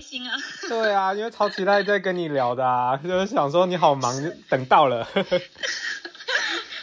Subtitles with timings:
[0.00, 0.36] 心啊！
[0.68, 5.06] 对啊，因为超期待在跟你聊的啊， 就是想说你好忙，等到了。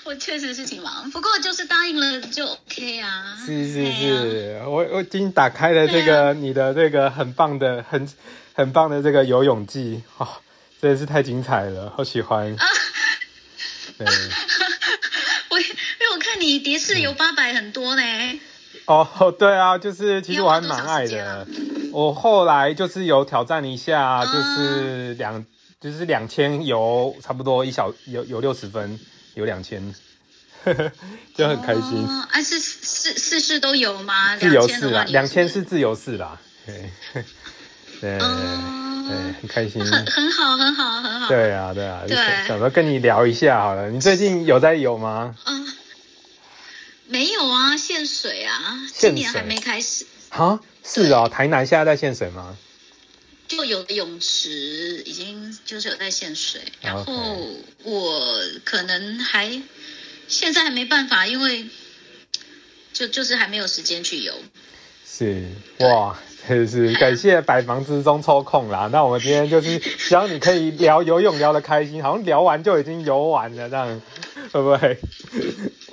[0.06, 3.36] 我确实是挺忙，不过就是答应了就 OK 啊。
[3.46, 8.08] 是是是，我我已经打开了这个你的这个很棒的很
[8.54, 10.26] 很棒的这个游泳记哦，
[10.82, 12.56] 真的是太精彩了，好喜欢。
[13.98, 14.08] 对，
[15.50, 18.40] 我因为我看你蝶式游八百很多呢。
[18.86, 19.06] 哦，
[19.38, 21.46] 对啊，就是其实我还蛮爱的。
[21.92, 25.46] 我后来就是有挑战一下，就是两
[25.80, 29.00] 就是两千游差不多一小有有六十分。
[29.38, 29.94] 有两千，
[31.36, 32.04] 就很开心。
[32.08, 34.36] 啊，是四四式都有吗？
[34.36, 36.42] 自由式啊，两千是自由式啦。
[36.66, 36.92] 对，
[38.02, 39.80] 对，对，很开心。
[39.86, 41.28] 很很好，很好，很好。
[41.28, 42.02] 对啊，对啊。
[42.08, 42.18] 对。
[42.48, 45.36] 想说跟你聊一下好了，你最近有在游吗？
[45.46, 45.68] 嗯，
[47.06, 50.04] 没有啊，限水啊，今年还没开始。
[50.30, 52.58] 啊，是哦，台南现在在限水吗？
[53.48, 57.48] 就有的泳池已经就是有在限水，然后
[57.84, 59.62] 我可能还
[60.28, 61.66] 现在还没办法，因为
[62.92, 64.34] 就就是还没有时间去游。
[65.10, 65.46] 是
[65.80, 68.90] 哇，真是感谢百忙之中抽空啦。
[68.94, 74.02] 那我们今天就是希望你可以聊游泳聊得开心，好像聊完就已经游完了，这样
[74.52, 74.98] 会不会？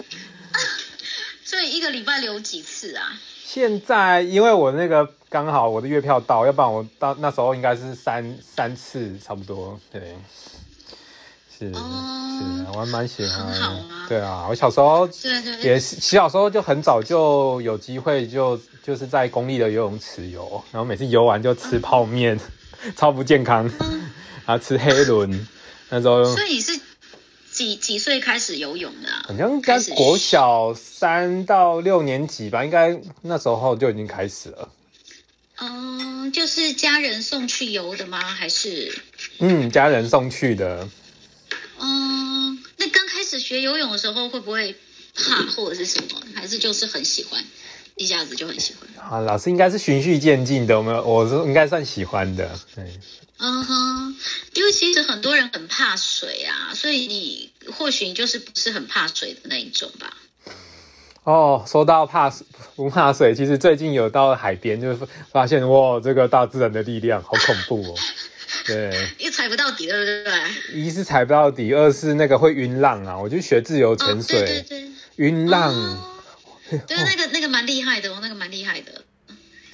[1.45, 3.21] 所以一个礼拜游几次啊？
[3.47, 10.17] 现在因为我那个刚好我的月票到，要不然我到那时候应该是三三次差不多，对，
[11.56, 11.77] 是是，
[12.73, 13.55] 我还蛮喜欢，
[14.09, 15.06] 对啊，我小时候
[15.62, 22.41] 也是小时候就很早就有机会就就是在公立的游泳池游，然后每次游完就吃泡面，
[22.97, 23.70] 超不健康，
[24.47, 25.47] 然后吃黑轮，
[25.91, 26.81] 那时候，所以你是。
[27.55, 29.09] 几几岁开始游泳的？
[29.29, 34.69] 好像应该国小三到六年级吧，应该那时候就已经开始了。
[35.57, 38.19] 嗯，就是家人送去游的吗？
[38.21, 38.93] 还是？
[39.39, 40.89] 嗯，家人送去的。
[41.79, 44.75] 嗯，那刚开始学游泳的时候会不会
[45.14, 46.20] 怕或者是什么？
[46.35, 47.45] 还是就是很喜欢，
[47.97, 49.11] 一下子就很喜欢？
[49.11, 52.85] 啊，老师应该是循序渐进的，我们我是应该算喜欢的，对。
[53.39, 54.17] 嗯哼，
[54.55, 60.17] 因为其实很多人很怕水啊，所以你或许你就是不是很怕水的那一种吧。
[61.25, 62.33] 哦，说到怕
[62.77, 64.99] 不怕水，其实最近有到海边，就是
[65.33, 67.95] 发现哇，这个大自然的力量好恐怖哦。
[68.67, 70.81] 对，又踩不到底，对不对？
[70.81, 73.19] 一是踩不到底，二是那个会晕浪啊。
[73.19, 75.75] 我就学自由潜水，对对对，晕浪，
[76.86, 79.02] 对那个那个蛮厉害的哦，那个蛮厉害的。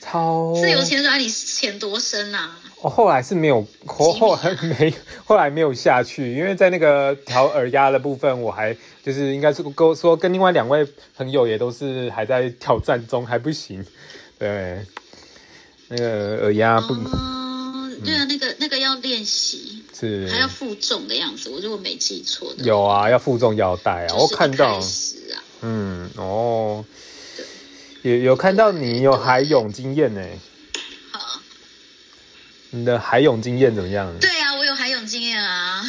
[0.00, 2.56] 超自由潜水，你潜多深啊？
[2.80, 4.94] 我后来是没有后后来没
[5.26, 8.74] 后来没有下去，因为在那个调耳压的部分，我还
[9.04, 13.84] 就是应该是跟说跟另外两位朋友也都是还在挑战中，还不行。
[14.38, 14.82] 对，
[15.88, 16.94] 那个耳压不，
[18.02, 21.50] 对啊，那个那个要练习，是还要负重的样子。
[21.50, 24.14] 我如果没记错的，有啊，要负重腰带啊。
[24.16, 24.80] 我看到，啊，
[25.62, 26.84] 嗯，哦，
[28.02, 30.22] 有有看到你有海泳经验呢。
[31.12, 31.40] 好
[32.70, 34.16] 你的海泳经验怎么样？
[34.20, 35.84] 对啊，我有海泳经验啊。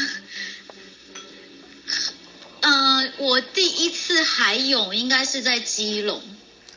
[2.61, 6.21] 呃，我第一次海泳应该是在基隆，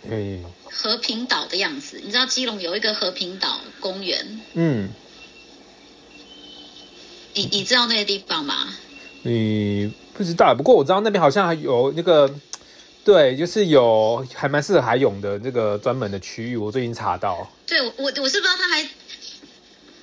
[0.09, 2.01] 嗯，和平岛的样子。
[2.03, 4.41] 你知道基隆有一个和平岛公园？
[4.55, 4.91] 嗯。
[7.35, 8.69] 你你知道那个地方吗？
[9.23, 12.33] 你不知道，不过我知道那边好像还有那个，
[13.05, 16.57] 对，就是有还蛮适合海泳的这个专门的区域。
[16.57, 17.51] 我最近查到。
[17.67, 18.89] 对，我我是不知道他还。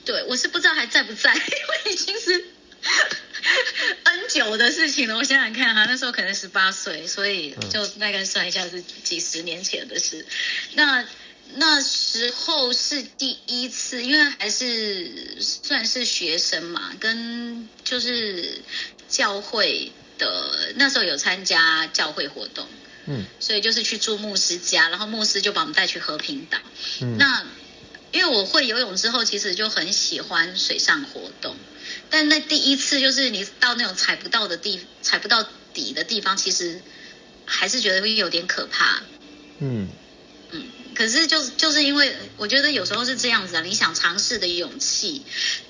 [0.04, 2.32] 对，我是不知道还在不在，因为已经是
[4.04, 5.16] N 久的事情了。
[5.16, 10.26] 我想想看哈，那时候可能十八岁，所以就大概算一下是几十年前的事。
[10.74, 11.06] 那
[11.56, 18.62] 那时候是第一次，因为还是算是学生嘛，跟就是
[19.08, 22.66] 教会的那时候有参加教会活动，
[23.12, 26.58] 嗯，所以就是去住牧师家，然后牧师就把我们带去和平岛，
[27.02, 27.46] 嗯，那。
[28.14, 31.56] 因为我会游泳之后，其实就很喜欢水上活动，
[32.10, 36.82] 但那第一次就是你到那种踩不到的地、踩不到底的地方，其实
[37.46, 39.02] 还是觉得会有点可怕。
[39.60, 39.88] 嗯
[40.52, 45.22] 嗯，可是就是就是因为我觉得有时候是这样子啊，你想尝试的勇气，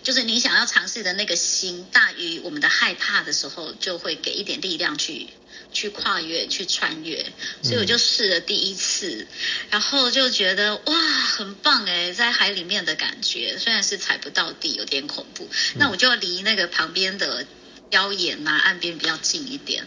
[0.02, 5.28] 就是你想要尝试的那个心大于我们的害怕的时候，就会给一点力量去。
[5.72, 7.26] 去跨越，去穿越，
[7.62, 9.26] 所以我就试了第一次，
[9.70, 15.48] 然后就觉得哇，很棒哎，在海里面的感觉，虽然是踩不到地，有点恐怖，
[15.78, 17.46] 那我就要离那个旁边的
[17.90, 19.86] 礁岩啊、岸边比较近一点。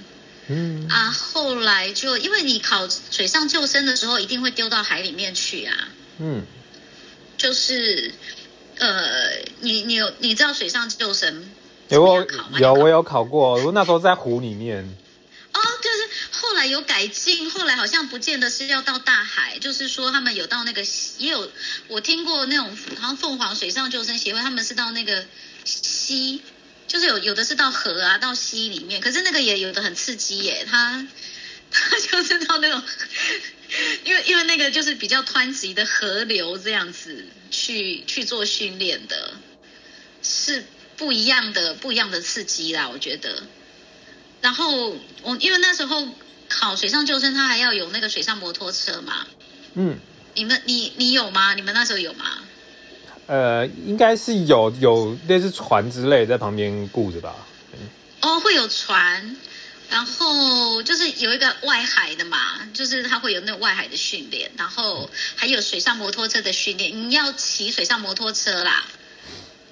[0.49, 0.89] 嗯。
[0.89, 5.89] 啊，后来就因为你考水上救生的时候，一定会丢到海里面去啊。
[6.19, 6.45] 嗯，
[7.37, 8.13] 就是
[8.79, 9.31] 呃，
[9.61, 11.51] 你你有你知道水上救生
[11.89, 12.27] 有我
[12.59, 14.97] 有我有考过，我那时候在湖里面。
[16.67, 20.85] 有改进，后来好像不见得是要到大海，就是说他们有到那个
[21.19, 21.51] 也有
[21.89, 25.27] 我听过那种好像凤凰水上救生协会，他们是到那个
[25.65, 26.43] 溪，
[26.87, 31.07] 就是有有的是到河啊，到溪里面，可是那个也有的很刺激耶，他
[31.71, 32.83] 他就是到那种。
[34.05, 39.35] 因为因为那个就是比较湍急的河流这样子去去做训练的，
[40.23, 40.65] 是
[40.97, 43.43] 不一样的不一样的刺激啦，我觉得。
[44.43, 46.07] 然后我因为那时候
[46.49, 49.27] 考水上救生，他还要有那个水上摩托车嘛。
[49.75, 49.99] 嗯。
[50.35, 51.55] 你们你你有吗？
[51.55, 52.25] 你们那时候有吗？
[53.27, 57.35] 呃，应该是有有类似船之类在旁边顾着吧。
[58.21, 59.37] 哦，会有船。
[59.91, 68.85] 然后就是有一个外海的嘛，就是他会有那外海的训练，然后还有水上摩托车的训练，你要骑水上摩托车啦。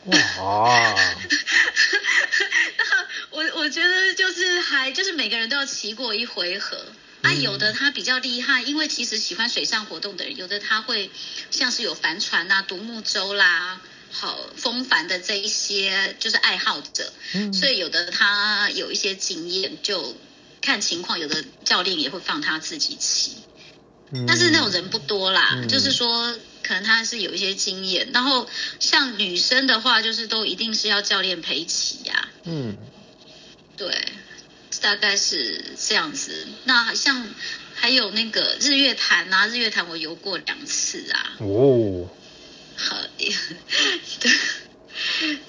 [0.07, 0.95] 哇！
[3.31, 6.85] 我我觉得就是还就是每个人都要骑过一回合。
[7.23, 11.11] 啊，有的他比较厉害，因为其实喜欢水上活动的人，有的他会
[11.51, 13.81] 像是有帆船啊、独木舟啦。
[14.15, 17.11] 好风帆的这一些就是爱好者，
[17.51, 20.15] 所以有的他有一些经验，就
[20.61, 23.39] 看情况，有的教练也会放他自己骑，
[24.27, 28.49] 但是那种人不多啦，就是说可能他是有一些经验，然后
[28.81, 32.29] 像女生的话，就是都一定是要教练陪骑呀。
[32.45, 32.77] 嗯，
[33.77, 34.13] 对，
[34.81, 36.49] 大概是这样子。
[36.65, 37.27] 那像
[37.75, 41.33] 还有那个日月潭啊，日月潭我游过两次啊。
[41.41, 42.09] 哦。
[42.75, 44.33] 好，对，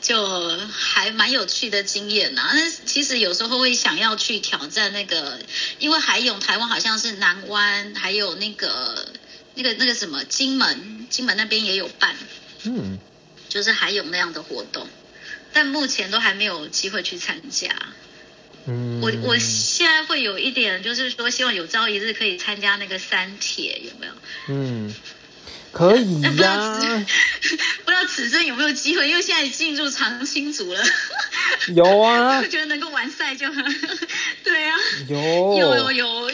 [0.02, 2.52] 就还蛮有趣的经验呐。
[2.54, 5.40] 那其实有时候会想要去挑战那个，
[5.80, 9.08] 因为海泳台湾好像是南湾，还有那个
[9.56, 12.16] 那个那个什么金门，金门那边也有办，
[12.64, 13.00] 嗯，
[13.50, 14.88] 就是还有那样的活动，
[15.52, 17.70] 但目前都还没有机会去参加。
[18.66, 24.14] 嗯，我我现在会有一点，就是说希望有朝一日可以参加那个三铁，有没有？
[24.50, 24.94] 嗯。
[25.72, 26.30] 可以呀，
[27.84, 30.80] 不知道此生有没有机会，因为现在进入长青组了。
[31.70, 33.66] 有啊， 我觉得能够完赛就很，
[34.46, 34.78] 对啊，
[35.10, 36.32] 有有有有，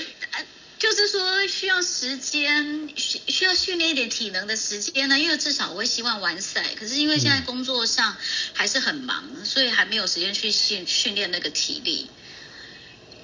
[0.79, 8.15] 就是说需要时间，需需要训练一点体能的时间呢，因为至少我会希望完赛，可是因为现在工作上
[8.53, 12.09] 还是很忙，所以还没有时间去训训练那个体力。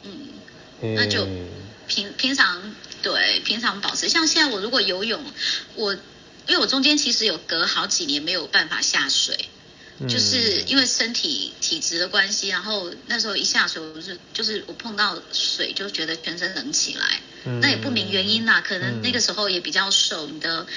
[0.04, 1.28] 嗯，那就
[1.88, 2.75] 平平常。
[3.02, 5.24] 对，平常保持像现在我如果游泳，
[5.75, 9.48] 我因为我中间其实有隔好几年没有办法下水，
[10.08, 17.22] 就是因为身体体质的关系，然后那时候一下水，我是就是我碰到水就觉得全身冷起来，
[17.62, 20.68] 那也不明原因啦，可能那个时候也比较瘦，你的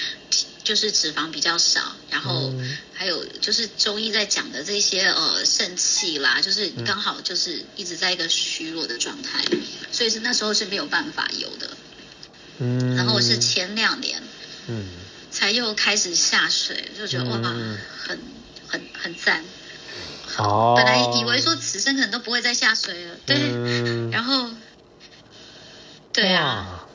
[0.63, 2.55] 就是脂肪比较少，然后
[2.95, 9.45] 还有就是中医在讲的这些呃肾气啦，就是刚好就是一直在一个虚弱的状态，
[9.91, 11.77] 所以是那时候是没有办法游的。
[12.61, 14.23] 嗯，然后我是前两年，
[14.67, 14.89] 嗯，
[15.31, 17.39] 才又开始下水，就觉得哇，
[18.05, 18.19] 很
[18.69, 19.43] 很很赞。
[20.37, 23.37] 哦，本来以为说此生可能都不会再下水了，对，
[24.13, 24.49] 然后，
[26.13, 26.87] 对啊，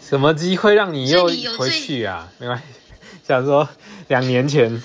[0.00, 2.28] 什么机会让你又回去啊？
[2.38, 2.64] 没关系，
[3.26, 3.68] 想说
[4.08, 4.82] 两年前。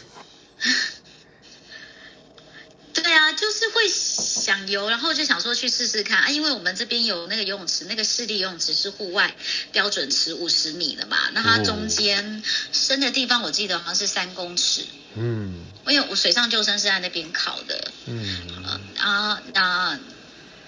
[4.66, 6.24] 想游，然后就想说去试试看。
[6.24, 9.36] 啊，因为我们这边有那个游泳池，那个市立游泳池是户外
[9.72, 20.00] 标准池五十米的嘛，那它中间深的地方我记得好像是三公尺，嗯，因为我水上救生是在那边考的，嗯，啊，那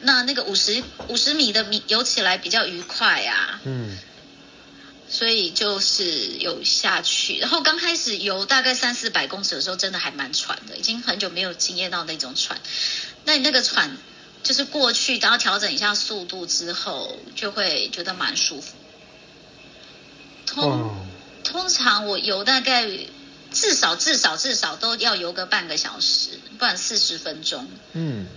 [0.01, 3.97] 那那个五十五十米的米游起来比较愉快啊，嗯，
[5.09, 12.59] 所以就是有下去，然后刚开始游大概三四百公尺的时候，真的还蛮喘的，已经很久没有经验到那种喘。
[13.27, 13.97] 那你那个喘，
[14.41, 18.73] 就是过去，然后调整一下速度之后，就会觉得蛮舒服。
[20.45, 20.95] 通
[21.43, 22.87] 通常我游大概
[23.51, 27.67] 至少至少至少都要游个半个小时，不然四十分钟。
[27.91, 28.27] 嗯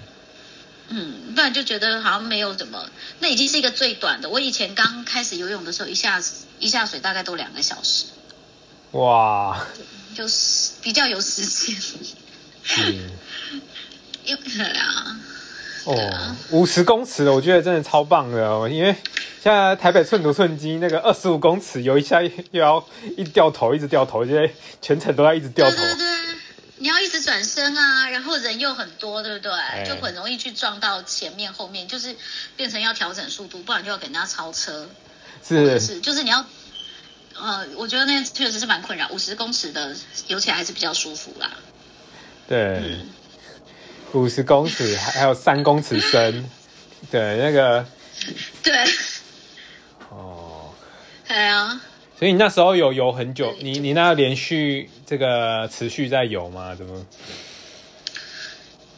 [0.88, 2.90] 嗯，不然就觉得好像没有怎么。
[3.20, 4.28] 那已经是一个最短的。
[4.28, 6.20] 我以前刚开始游泳的时候，一下
[6.58, 8.06] 一下水大概都两个小时。
[8.90, 9.64] 哇，
[10.16, 11.80] 就是比较有时间。
[12.78, 13.10] 嗯。
[14.24, 15.16] 对啊，
[15.84, 18.68] 哦，五十公尺的，我觉得真的超棒的哦。
[18.68, 18.94] 因为
[19.42, 22.84] 现在台北寸土寸金，那个二十五公尺游一下又要
[23.16, 24.50] 一掉头，一直掉头，就在
[24.82, 25.76] 全程都在一直掉头。
[25.76, 26.34] 对对对，
[26.78, 29.52] 你要一直转身啊，然后人又很多，对不对？
[29.86, 32.14] 就很容易去撞到前面后面，就是
[32.56, 34.88] 变成要调整速度，不然就要给人家超车。
[35.42, 36.44] 是是，就是你要
[37.34, 39.08] 呃，我觉得那确实是蛮困扰。
[39.08, 39.96] 五十公尺的
[40.26, 41.50] 游起来还是比较舒服啦。
[42.46, 42.98] 对，
[44.12, 46.48] 五十公尺还还有三公尺深，
[47.10, 47.86] 对那个。
[48.62, 48.72] 对。
[50.08, 50.70] 哦。
[51.26, 51.80] 对啊。
[52.18, 56.74] 所以你那时候有游很久，你你那连续这个持续在游吗？
[56.74, 57.06] 怎么？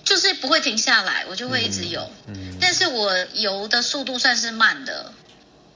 [0.02, 2.10] 就是不会停下来，我就会一直游。
[2.26, 2.56] 嗯。
[2.60, 5.12] 但是我游的速度算是慢的。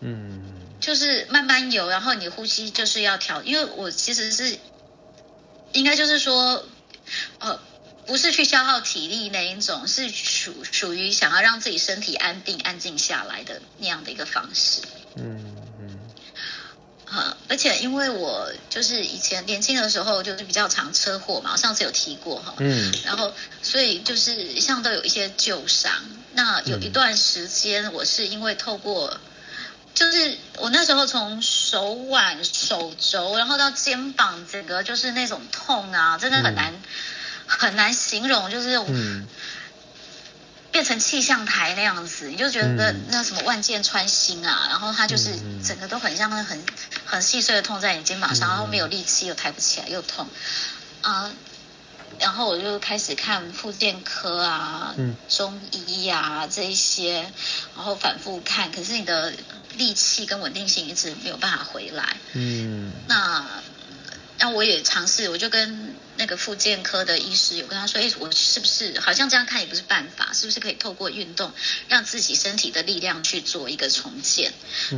[0.00, 0.42] 嗯。
[0.78, 4.58] 就是慢慢游，然后你呼吸就是要调，因为我其实是
[5.72, 6.62] 应该就是说，
[7.38, 7.58] 呃，
[8.06, 14.82] 不是去消耗体力那一种，是属属于想要让自己身体安定、安静下来的那样的一个方式。
[15.16, 15.98] 嗯嗯。
[17.04, 22.54] 哈，而且因为我就是以前年轻的时候就是比较常车祸嘛，我上次有提过哈。
[22.58, 22.94] 嗯。
[23.04, 23.32] 然后，
[23.62, 25.92] 所以就是像都有一些旧伤。
[26.34, 29.20] 那有一段时间，我是因为透过。
[29.94, 36.74] 就是我那时候从手腕、手肘，然后到肩膀，整个就是那种痛啊，真的很难
[37.46, 39.26] 很难形容，就是嗯，
[40.72, 45.30] 变成气象台那样子，你就觉得那什么万箭穿心啊，然后它就是
[45.64, 46.62] 整个都很像那很
[47.04, 50.28] 很细碎的痛在你肩膀上，然后没有力气，又抬不起来，又痛。
[51.02, 51.30] 啊。
[52.18, 54.94] 然后我就开始看复健科啊，
[55.28, 57.30] 中医啊这一些，
[57.76, 59.34] 然后反复看，可是你的
[59.76, 62.16] 力气跟稳定性一直没有办法回来。
[62.32, 63.44] 嗯，那
[64.38, 71.52] 那我也尝试，我就跟那个复健科的医师有跟他说，哎，我是不是好像这样看也不是办法，是不是可以透过运动
[71.88, 74.52] 让自己身体的力量去做一个重建？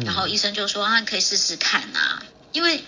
[0.04, 2.82] 然后医生就说啊，可以试试看啊，因为。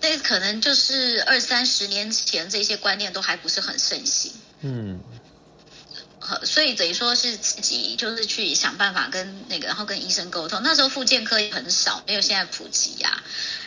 [0.00, 4.32] 那可能就是二三十年前，这些观念都还不是很盛行。
[4.62, 5.00] 嗯，
[6.44, 10.62] 所以等于说是自己就是去想办法跟那个，然后跟医生沟通。
[10.62, 13.22] 那时候复健科也很少，没有现在普及呀。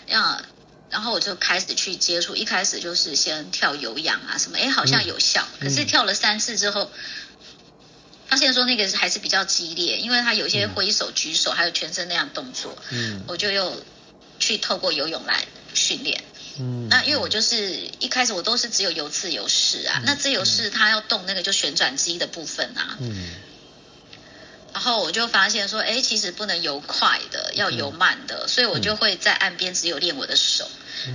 [0.07, 0.41] 呀，
[0.91, 5.47] 然后我就开始去接触，一开始就是先跳有氧啊什么，哎，好像有效。
[5.59, 6.91] 可是跳了三次之后，
[8.27, 12.77] 发现说那个还是比较激烈，因为他有些挥手、举手，还有全身那样动作。
[12.91, 13.83] 嗯，我就又
[14.39, 15.43] 去透过游泳来。
[15.73, 16.21] 训练，
[16.59, 23.31] 嗯，那因为我就是一开始我都是只有游自由式啊，那自由式它要动那个就旋转机的部分啊，嗯，
[24.73, 30.69] 然后我就发现说，哎，其实不能游快的，要游慢的，所以我就会在岸边只有练我的手，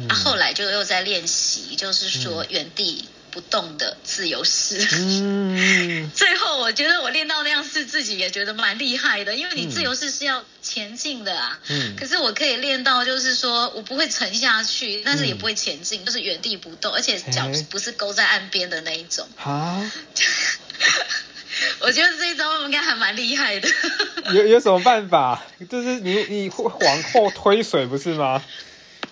[0.08, 3.08] 啊，后来就又在练习，就是说原地。
[3.28, 19.28] 不动的自由式，嗯， 最后我觉得我练到那样是，自己也觉得蛮厉害的，因为你自由式是要前进的啊，嗯，可是我可以练到，就是说我不会沉下去，但是也不会前进，就是原地不动，而且脚不是勾在岸边的那一种。
[19.36, 19.92] 啊，
[21.80, 23.68] 我觉得这一招应该还蛮厉害的。
[24.32, 25.44] 有有什么办法？
[25.68, 28.42] 就是你你会往后推水不是吗？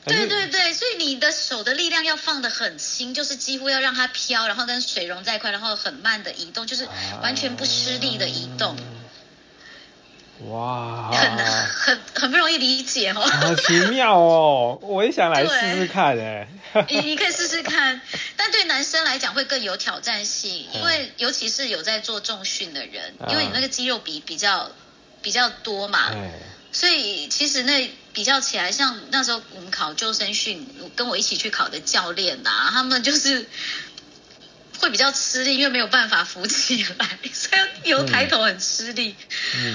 [0.06, 6.86] 对对对，所以你的手的力量要放得很轻，就是几乎要让它飘，然后跟水融在一块，然后很慢的移动，就是
[7.22, 8.76] 完全不失力的移动。
[10.50, 13.20] 哇， 很很很不容易理解哦。
[13.20, 16.48] 好奇妙哦，我也想来试试看哎。
[16.90, 18.00] 你你可以试试看，
[18.36, 24.72] 但对男生来讲会更有挑战性，因为尤其是有在做重训的人，因为你那个肌肉比比较
[25.22, 26.10] 比较多嘛。
[26.72, 30.66] 所以其实那比较起来，像那时候我们考救生训，
[30.96, 33.46] 跟我一起去考的教练呐，他们就是
[34.78, 39.14] 会比较吃力，因为没有办法浮起来， 所以游抬头很吃力。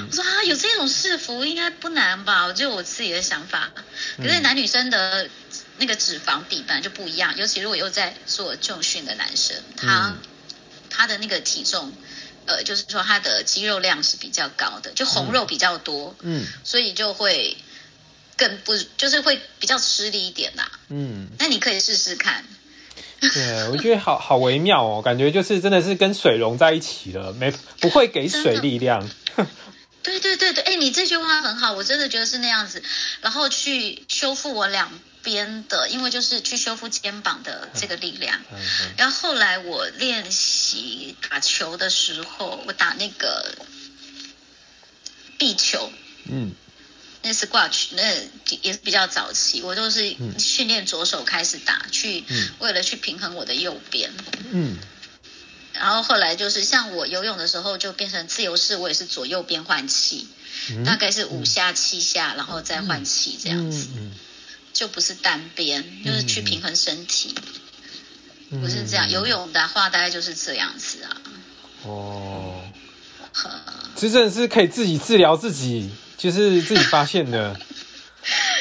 [0.10, 2.46] 我说啊，有这种式服应该不难吧？
[2.46, 3.72] 我就我自己的想法。
[4.18, 5.30] 可是男女生的
[5.78, 10.16] 那个脂肪比本来就不一样，尤其如果又在做重训的男生，他
[10.90, 11.94] 他的那个体重。
[12.46, 17.56] 呃，就是说它的肌肉量是比较高的，就红肉比较多，嗯，所以就会
[18.40, 22.44] 更不，就是会比较吃力一点啦，嗯，那你可以试试看。
[23.20, 29.08] 对，我觉得好好微妙哦，感觉就是真的是跟水融在一起了，没不会给水力量。
[30.02, 32.82] 对对对对，哎，你这句话很好，我真的觉得是那样子，
[33.22, 34.90] 然后去修复我两。
[35.22, 38.40] 边的，因为就是去修复肩膀的这个力量。
[38.96, 43.54] 然后后来我练习打球的时候，我打那个
[45.38, 45.92] 壁球，
[46.32, 46.54] 嗯，
[47.22, 48.04] 那是挂曲，那
[48.62, 52.24] 也是比较早期，我都是训练左手开始打，去
[52.60, 54.12] 为了去平衡我的右边。
[54.52, 54.78] 嗯，
[55.74, 60.28] 然后后来就是像我游泳的时候，就变成自由式，我也是左右边换气，
[60.86, 63.88] 大概是五下七下，然后再换气这样子。
[64.72, 67.36] 就不是单边，就是去平衡身体，
[68.50, 69.10] 不是这样。
[69.10, 71.22] 游泳的话，大概就是这样子啊。
[71.84, 72.64] 哦，
[73.96, 77.58] 其实是可以自己治疗自己，就是自己发现的。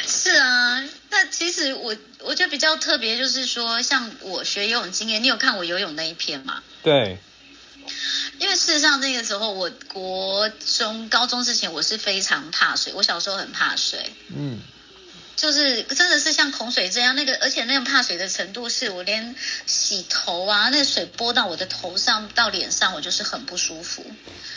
[0.06, 6.62] 是啊，那其实我我觉得比较特别，就是说像我学游泳经验，你有看我游泳那一篇吗？
[6.82, 7.18] 对。
[8.38, 12.92] 因为事实上那个时候，我国中、高中之前，我是非常怕水。
[12.94, 14.12] 我小时候很怕水。
[14.28, 14.60] 嗯。
[15.38, 24.04] 就是真的是像恐水这样，那个而且那种怕水的程度，是我连洗头啊，那个水拨到我的头上到脸上，我就是很不舒服。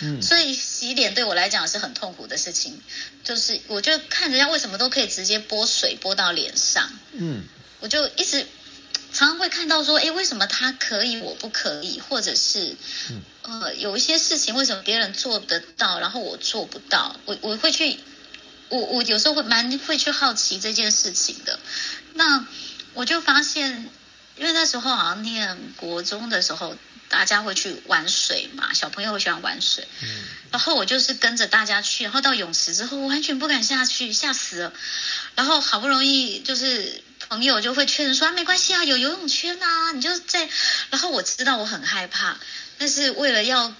[0.01, 2.81] 嗯，所以洗脸对我来讲是很痛苦的事情。
[3.23, 7.43] 就是我就看人家为什么都可以直接拨水拨到脸上，嗯，
[7.79, 8.47] 我就一直
[9.13, 12.75] 常常会看到说，哎，为什么他可以我不可以，或者是
[13.43, 17.99] 呃有一些事情为什么别人做得到，然后我做不到，我我会去。
[18.71, 21.59] 我我有时候会蛮会去好奇这件事情的，
[22.13, 22.45] 那
[22.93, 23.89] 我就发现，
[24.37, 26.77] 因为那时候好像念国中的时候，
[27.09, 30.07] 大家会去玩水嘛，小朋友会喜欢玩水，嗯，
[30.51, 34.73] 然后我就是跟着大家去，然后到泳池之后，我完全不敢下去，吓死了，
[35.35, 40.47] 然后好不容易就是朋友就会劝说，没关系啊，有游泳圈啊，你就在，
[40.89, 42.37] 然后我知道我很害怕，
[42.77, 43.73] 但是为了要。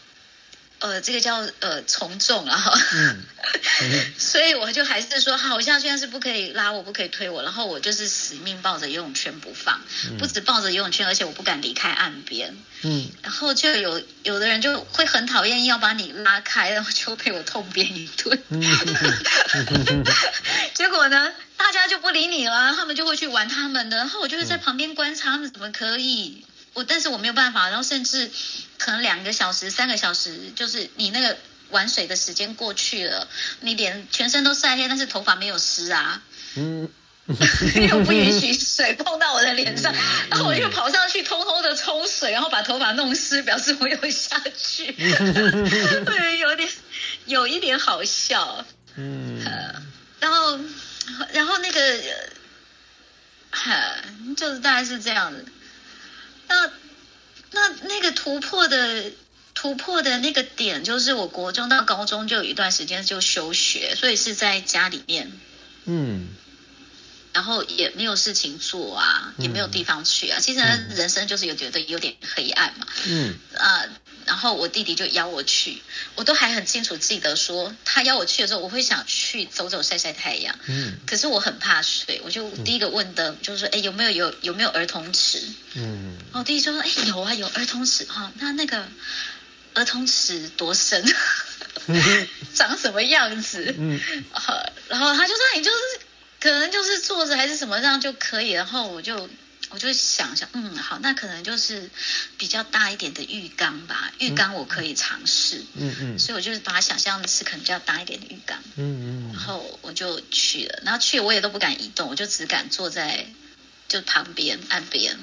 [0.82, 3.24] 呃，这个叫呃从众啊，嗯，
[4.18, 9.80] 所以我就还是说，好，像现在是不可以拉我，不可以推我，然后我就是死命抱着游泳圈不放，
[10.18, 18.44] 不止抱着游泳圈，而且我不敢离开岸边，嗯，然后就有有的人就会很讨厌要把你拉开，然后就被我痛扁一顿，
[20.74, 26.44] 结果呢，大家就不理你了，他们就会去玩他们的，然后我就是在旁边观察他们怎么可以。
[26.74, 28.32] 我但是我没有办法，然后甚至
[28.78, 31.38] 可能两个小时、三个小时，就是你那个
[31.70, 33.28] 玩水的时间过去了，
[33.60, 36.22] 你脸全身都晒黑，但是头发没有湿啊，
[36.56, 36.90] 嗯，
[37.90, 39.94] 又不允许 水碰到我的脸上，
[40.30, 44.92] 然后我就跑上去偷偷的冲水，然后把头发弄湿，表示我有下去，
[46.06, 46.70] 会有点
[47.26, 49.44] 有一点好笑，嗯，
[50.20, 50.60] 然后
[51.34, 52.00] 然后那个，
[53.52, 53.96] 哈，
[54.38, 55.46] 就是大概是这样子。
[56.52, 56.72] 那
[57.52, 59.12] 那那个突破的
[59.54, 65.32] 突破的那个点，就是我国中到高中就有一段时间就休学，所以是在家里面，
[65.86, 66.28] 嗯，
[67.34, 70.60] 然后也没有事情做啊，也没有地方去啊，其实
[70.96, 73.84] 人生就是有觉得有点黑暗嘛，嗯啊。
[74.24, 75.82] 然后我弟弟就邀我去，
[76.16, 80.56] 我都还很清楚记得说，他邀我去的时候，我会想去走走晒晒太阳。
[80.68, 81.00] 嗯。
[81.08, 85.42] 可是我很怕水，我就第一个问的就是说，哎，有没有有有没有儿童池？
[85.74, 86.16] 嗯。
[86.32, 88.32] 然后弟弟说，哎，有啊，有儿童池哈。
[88.36, 88.88] 那那个
[89.74, 91.04] 儿童池多深？
[92.54, 93.74] 长什么样子？
[93.78, 94.00] 嗯。
[94.88, 96.01] 然后他就说，你就是
[96.42, 98.50] 可能就是坐着还是什么这样就可以。
[98.52, 99.30] 然后我就。
[99.74, 101.90] 我就想想，嗯，好，那可能就是
[102.38, 104.12] 比较大一点的浴缸吧。
[104.20, 113.26] 浴缸我可以尝试，嗯嗯，所以我就是把它想象的是可能比较大一点的浴缸，嗯嗯，然后我就去了，然后去我也都不敢移动，我就只敢坐在
[113.88, 115.18] 就旁边岸边，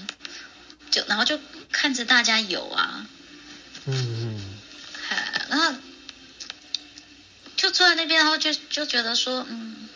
[0.91, 1.39] 就然后就
[1.71, 3.07] 看着大家游啊，
[3.85, 4.59] 嗯嗯，
[5.51, 5.75] 然后
[7.55, 9.88] 就坐在那边，然后就就觉得说，嗯。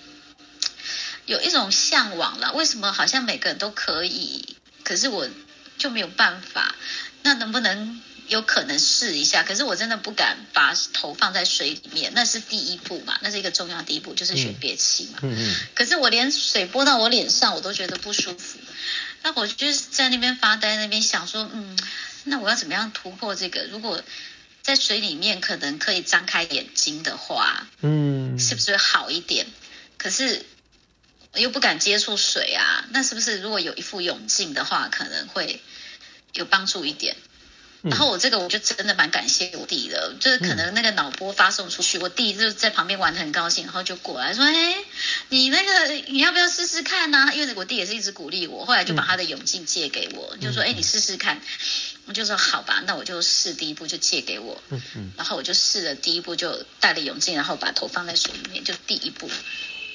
[1.32, 5.26] 有一种向往了，为什么好像每个人都可以，可是我
[5.78, 6.74] 就没有办法？
[7.22, 9.42] 那能不能有可能试一下？
[9.42, 15.20] 可是我真的不敢把头放在水里面，那是第一步嘛，那是一个重要第一步，就是学憋气嘛。
[15.22, 15.54] 嗯嗯。
[15.74, 18.58] 可是我连水泼到我脸上，我都觉得不舒服。
[19.22, 21.78] 那我就是在那边发呆，那边想说，嗯，
[22.24, 23.64] 那我要怎么样突破这个？
[23.64, 24.02] 如果
[24.60, 29.46] 在水里面可能可以张开眼睛的话，嗯，是不是会好一点？
[29.96, 30.44] 可是。
[31.34, 35.60] 又不敢接触水啊，那是不是如果有一副泳镜的话，可能会
[36.32, 37.16] 有帮助一点？
[37.82, 44.76] 然后我这个我就真的蛮感谢我弟的，就是可能那个脑波发送出去，我弟就在旁边玩的很高兴，然后就过来说：“哎，
[45.30, 51.40] 你那个你要不要试试看呢？”因为我弟也是一直鼓励我，后来就把他的泳镜借给我，就说：“哎，你试试看。”
[52.06, 55.12] 我就说：“好吧，那我就试第一步，就借给我。”嗯嗯。
[55.16, 59.28] 然后我就试了第一步，就戴了泳镜，然后把头放在水里面，就第一步。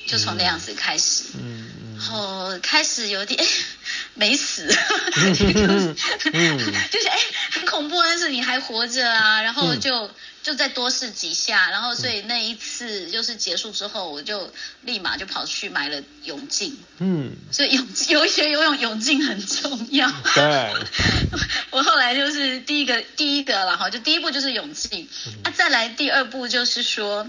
[0.08, 1.65] 就从那样子开始，嗯
[1.98, 3.43] 然后开始有点
[4.13, 4.67] 没死，
[5.34, 7.17] 就是哎
[7.52, 10.10] 很恐怖，但是你还活着啊，然后就
[10.43, 20.74] 就再多试几下，然后所以那一次就是结束之后，我就立马就跑去买了泳镜，嗯，所以泳有学游泳泳镜很重要，对，
[21.72, 25.10] 我后来就是第一个第一个了哈，就第一步就是泳镜，
[25.43, 27.28] 那再来第二步就是说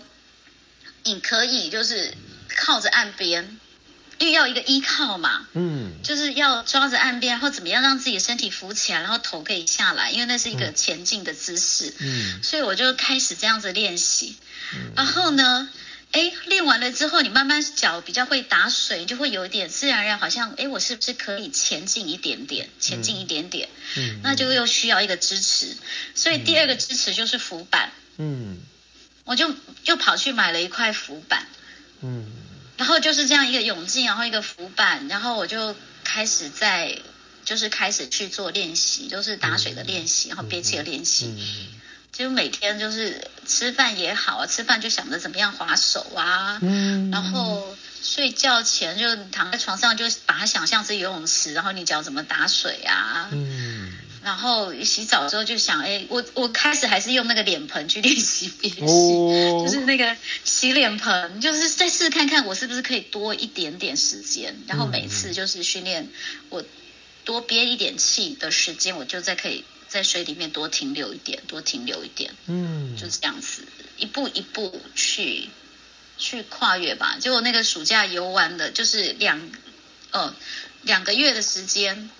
[1.04, 2.12] 你可以就是。
[2.48, 3.58] 靠着岸边，
[4.18, 14.36] 因为要一个依靠嘛，嗯，就是要抓着岸边，然后怎么样让自己身体浮起来，然后头可以下来，因为那是一个前进的姿势，嗯，所以我就开始这样子练习，
[14.96, 15.68] 然后呢，
[16.12, 23.68] 哎，练完了之后，你慢慢脚比较会打水，就会有一点自然而然，好像哎，我是不是可以前进一点点，前进一点点？
[23.96, 25.76] 嗯，那就又需要一个支持，
[26.14, 27.92] 所以第二个支持就是浮板。
[28.16, 28.58] 嗯，
[29.24, 31.46] 我就又跑去买了一块浮板。
[32.00, 32.26] 嗯，
[32.76, 36.98] 然后就是这样一个泳镜，然后一个浮板，然后我就开始在，
[37.44, 41.34] 就是开始去做练习，就是打水的练习，然后憋气的练习。
[42.10, 66.08] 就每天就是吃饭也好啊，吃饭就想着怎么样划手啊，嗯，然后睡觉前就躺在床上就把它想象是游泳池，然后你脚怎么打水啊，嗯，然后洗澡之后就想，哎，我我开始还是用那个脸盆去练习憋气，就是那个洗脸盆，就是再试看看我是不是可以多一点点时间，然后每次就是训练
[66.48, 66.64] 我
[67.24, 69.64] 多憋一点气的时间，我就再可以。
[69.88, 73.62] 在水里面多停留一点，多停留一点，嗯，就这样子，
[73.96, 75.48] 一步一步去
[76.18, 77.16] 去跨越吧。
[77.18, 79.50] 结果那个暑假游玩的，就是两，
[80.10, 80.34] 呃，
[80.82, 82.10] 两个月的时间，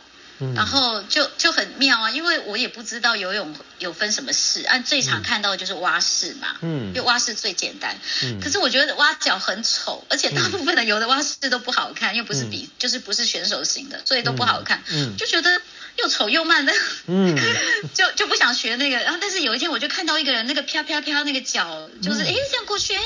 [0.55, 15.61] 然后就就很妙啊，因为我也不知道游泳有分什么式，按最常看到的就是蛙式嘛，嗯，因为蛙式最简单，嗯，可是我觉得蛙脚很丑，而且大部分的游的蛙式都不好看，又不是比就是不是选手型的，所以都不好看，嗯，就觉得。
[15.98, 16.72] 又丑又慢的，
[17.09, 17.37] 嗯，
[17.92, 18.98] 就就不想学那个。
[18.98, 23.03] 然后，但是有一天我就看到一个人，那个飘飘飘那个脚，就是哎这样过去，哎，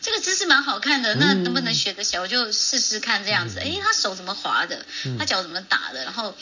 [0.00, 1.12] 这个姿势蛮好看的。
[1.16, 2.22] 那能不能学得起来？
[2.22, 3.58] 我就试试看这样子。
[3.58, 4.86] 哎，他手怎么滑的？
[5.18, 6.04] 他脚怎么打的？
[6.04, 6.32] 然后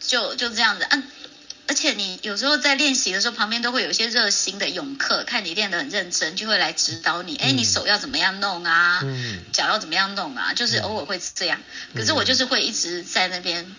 [0.00, 0.86] 就就这样子。
[0.90, 1.04] 嗯，
[1.66, 7.36] 而且你有时候在练习的时候，旁边都会有一些热心的泳客，看你练得很认真，就会来指导你。
[7.36, 9.00] 哎，你手要怎么样弄啊？
[9.02, 10.54] 嗯脚要怎么样弄啊？
[10.54, 11.60] 就是偶尔会这样。
[11.94, 13.74] 可是我就是会一直在那边。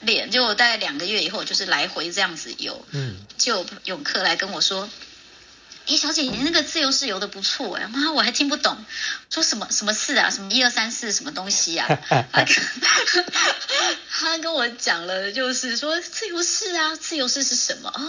[0.00, 4.88] 练就大概两个月以后，就是来回这样子游，嗯，就泳客来跟我说
[5.88, 8.84] ：“哎，小姐，你那个自由式游的不错哎。”妈，我还听不懂，
[9.30, 11.86] 说什么什么四啊，什么一二三四什么东西啊？
[12.08, 12.44] 他
[14.10, 18.02] 他跟我讲了，就是说自由式啊，自由式是什么啊？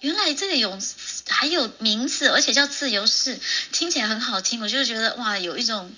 [0.00, 0.80] 原来这个泳
[1.28, 3.38] 还有名字，而且叫自由式，
[3.72, 5.92] 听起来很好听，我就觉得哇，有一种。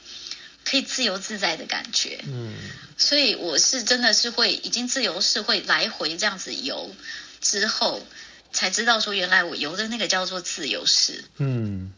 [0.65, 2.55] 可以自由自在的感觉，嗯，
[2.97, 6.95] 所以我是真的是会已经自由式会来回这样子游
[7.41, 8.07] 之后，
[8.53, 11.93] 才知道说原来我游的那个叫做自由式，嗯，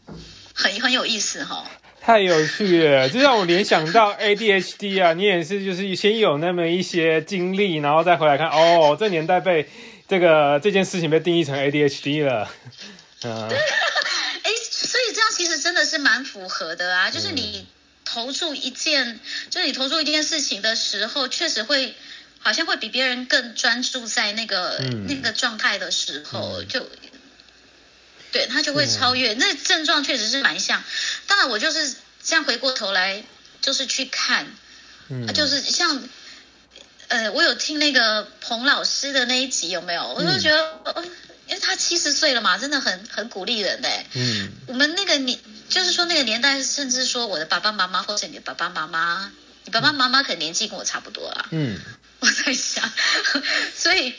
[0.53, 1.69] 很很有意思哈，
[2.01, 9.69] 太有趣了，这让我联想到 ADHD 啊，你也是就是先有那么一些经历，然后再回来看，哦，这年代被
[10.07, 12.49] 这个这件事情被定义成 ADHD 了，
[13.23, 17.67] 嗯，哎，所以这样其实真的是蛮符合的啊，就是你。
[18.07, 21.95] 投注一件，就是你投注一件事情的时候，确实会
[22.45, 26.87] 好像会比别人更专注在那个那个状态的时候，就
[28.31, 29.33] 对他就会超越。
[29.33, 30.83] 那症状确实是蛮像。
[31.25, 33.23] 当然，我就是这样回过头来，
[33.61, 34.45] 就是去看，
[35.33, 36.03] 就是像
[37.07, 40.13] 呃，我有听那个彭老师的那一集，有没有？
[40.13, 41.03] 我就觉得，
[41.47, 44.05] 因为他七十岁了嘛，真的很很鼓励人嘞。
[44.13, 45.39] 嗯，我们那个年。
[45.67, 49.31] 就是说那个年代，甚至说我的爸爸妈妈或者你的爸爸妈妈，
[49.63, 51.47] 你爸爸妈妈可能年纪跟我差不多啦。
[51.49, 51.79] 嗯，
[52.19, 52.91] 我在想，
[53.75, 54.13] 所以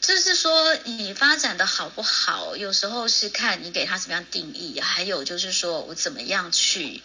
[0.00, 7.00] 就是说你发展的好不好，有时候是看你给他什么样定义，还有就是说我怎么样去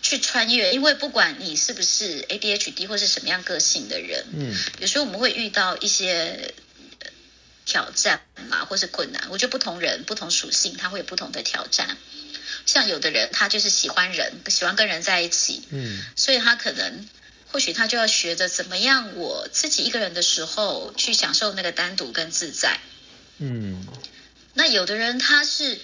[0.00, 6.54] 去穿越，因为不管你是不是 ADHD 或是什么样个性的人，嗯，有时候我们会遇到一些
[7.66, 9.28] 挑战嘛，或是困难。
[9.30, 11.96] 我觉得不同人不同属性，他会有不同的挑战。
[12.66, 17.08] 像有的人，他就是喜欢人，喜欢跟人在一起，嗯，所以他可能
[17.52, 22.80] 或许他就要学着怎么样，我自己一个人的时候去享受那个单独跟自在，
[23.38, 23.86] 嗯。
[24.54, 25.78] 那有的人他是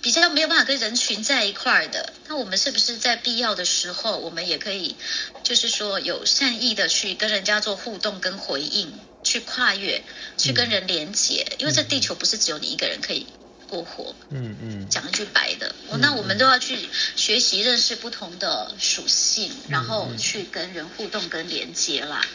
[0.00, 4.96] 比较没有办法跟人群在一块儿的，那我们是不是在必要的时候，我们也可以
[5.42, 10.02] 就是说有善意的去跟人家做互动跟回应，去跨越，
[10.36, 13.26] 去跟人连接，因为这地球不是只有你一个人可以。
[13.68, 22.26] 过活，嗯嗯，讲一句白的，那我们都要去学习认识不同的属性，然后去跟人互动跟连接啦。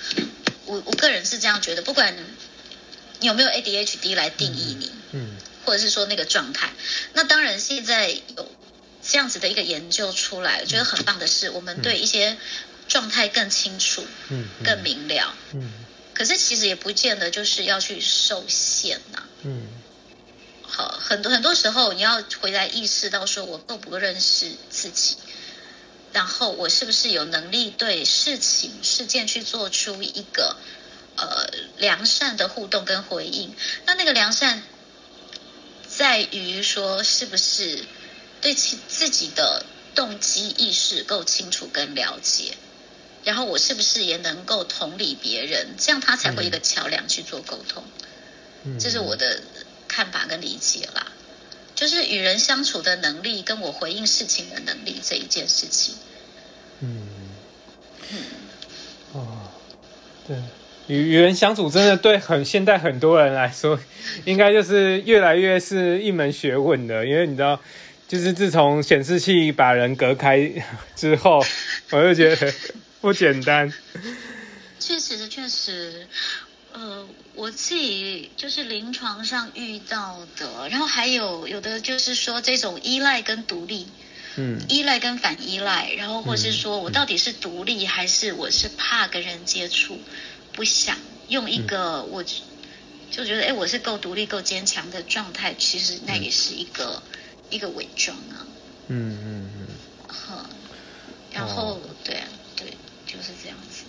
[0.66, 2.16] 我我个人是这样觉得，不管
[3.20, 6.70] 你有没有 ADHD 来定义你，嗯，或者是说那个状态，
[7.14, 8.52] 那当然现在有
[9.02, 12.38] 这样子的一个研究出来，我觉得很棒的是，我们对一些
[12.88, 15.72] 状态更清楚，嗯，更明了，嗯，
[16.14, 19.68] 可是其实也不见得就是要去受限呐，嗯。
[20.76, 25.18] 好，很多很多时候，你要回来意识到，说我够不够认识自己，
[26.12, 30.58] 然后我是不是有能力对事情事件去做出一个
[31.16, 33.54] 呃良善的互动跟回应？
[33.86, 34.64] 那那个良善
[35.88, 37.86] 在于说，是不是
[38.42, 42.58] 对其自己的动机意识够清楚跟了解，
[43.24, 47.84] 然后我是不是也能够同理别人，这样他才会一个桥梁去做沟通。
[48.80, 49.42] 这是我的
[49.94, 51.06] 看法跟理解啦，
[51.76, 55.96] 就是与人相处的能力跟我回应事情的能力这一件事情。
[56.80, 57.08] 嗯
[58.12, 58.18] 嗯
[59.14, 59.52] 哦，
[60.28, 60.36] 对，
[60.88, 63.80] 与与人相处真的对很现在很多人来说，
[64.26, 67.60] 应该就是越来越是一门学问的，因为你知道。
[68.06, 70.38] 就是自从显示器把人隔开
[70.96, 71.44] 之后，
[71.90, 72.54] 我就觉得
[73.02, 73.74] 不简单。
[74.80, 76.06] 确实，确实，
[76.74, 83.88] 呃，我自己就是临床上遇到的，然后还有有的就是说这种依赖跟独立，
[84.36, 90.00] 嗯，依赖跟反依赖，然后或是说我到底是独立还是我是怕跟人接触，
[90.52, 90.98] 不想。
[91.30, 92.24] 用一个我
[93.12, 97.02] 就觉得哎我是够独立够坚强的状态，其实那也是一个。
[97.50, 98.48] 一个伪装啊，
[98.88, 99.68] 嗯嗯嗯，
[100.08, 100.50] 好，
[101.32, 102.66] 然后对啊，对，
[103.06, 103.84] 就是这样子，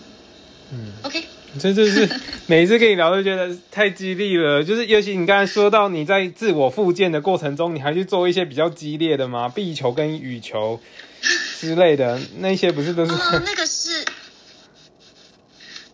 [0.70, 1.24] 嗯，OK，
[1.58, 2.08] 这就是
[2.46, 9.48] 每一次跟你聊都觉得太激励了，就是尤其你刚才说到你在自我复健的过程中，你还去做一些比较激烈的吗？
[9.48, 10.80] 壁球跟羽球
[11.60, 13.12] 之类的那些不是都是？
[13.12, 14.04] 哦， 那个是，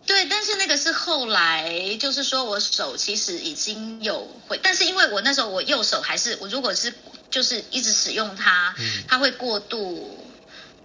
[0.07, 6.93] 对，但是那个是后来，就是说我手其实已经有会，但是因为我那时候我右手还是我如果是。
[7.31, 8.75] 就是一直使用它，
[9.07, 10.19] 它会过度，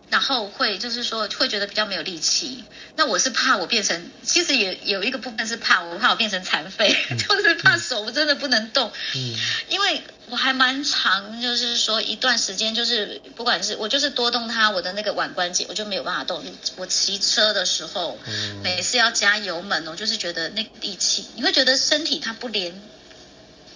[0.10, 2.64] 然后会就是说会觉得比较没有力气。
[2.96, 8.92] 那我是怕我变成，其实也有一个部分是怕我怕我变成残废，就是怕手真的不能动。
[9.16, 9.36] 嗯，
[9.70, 16.44] 因为我还蛮长，就是说一段时间，就是不管是我就是多动它，我的那个腕关节我就没有办法动。
[16.78, 18.18] 我骑车的时候，
[18.64, 22.82] 每次要加油门，我就是觉得那力气，你会觉得身体它不连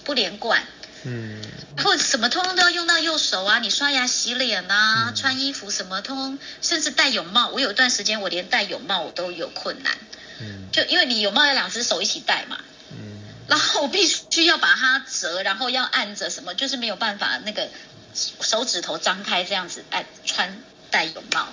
[0.04, 0.64] 不连贯。
[1.04, 1.42] 嗯，
[1.78, 3.60] 然后什么通通都要用到右手啊！
[3.60, 7.48] 你刷牙、洗脸啊，穿衣服什么通，甚至戴泳帽。
[7.50, 9.98] 我有一段时间，我连戴泳帽我都有困难。
[10.42, 12.58] 嗯，就因为你泳帽要两只手一起戴嘛。
[12.92, 17.70] 嗯，然后我必须要把它折，然后要按着什么，就是没有办法那个
[18.14, 21.48] 手指头张开这样子哎穿戴泳帽。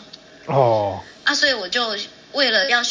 [0.47, 1.05] 哦。
[1.25, 1.97] 啊，所以我就
[2.33, 2.83] 为了要。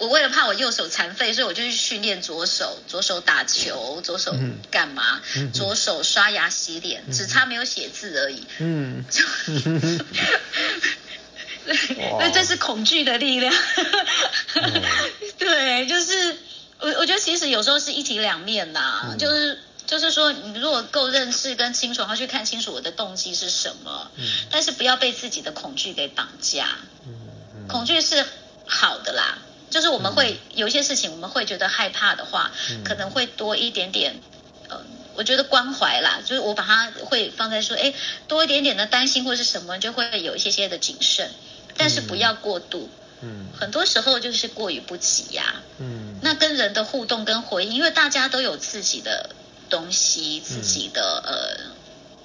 [0.00, 4.34] 我为了怕我右手残废，所以我就去训练左手，左手打球，左手
[4.70, 5.20] 干嘛？
[5.52, 8.42] 左手刷牙洗脸，只差没有写字而已。
[8.60, 9.04] 嗯，
[12.18, 13.54] 那这是恐惧的力量。
[15.38, 16.34] 对，就是
[16.78, 24.10] 我我觉得其实有时候是一体两面呐，就是就是说，你如果够认识跟清楚，然后去看清楚我的动机是什么，
[24.50, 26.78] 但是不要被自己的恐惧给绑架。
[27.68, 28.24] 恐惧是
[28.66, 29.36] 好的啦。
[29.70, 32.50] 就是我们会有一些事情，我们会觉得害怕的话，
[32.84, 34.20] 可能会多一点点，
[34.68, 34.82] 呃，
[35.14, 37.94] 我觉得关怀啦，就是我把它会放在说，哎，
[38.26, 41.30] 多一点点的担心或是什么，就会有一些些的谨慎，
[41.76, 42.90] 但是不要过度，
[43.22, 49.30] 嗯，很多时候就是过于不及呀，嗯，那跟人的互动跟回应，因为大家都有自己的
[49.68, 51.70] 东西，自己的呃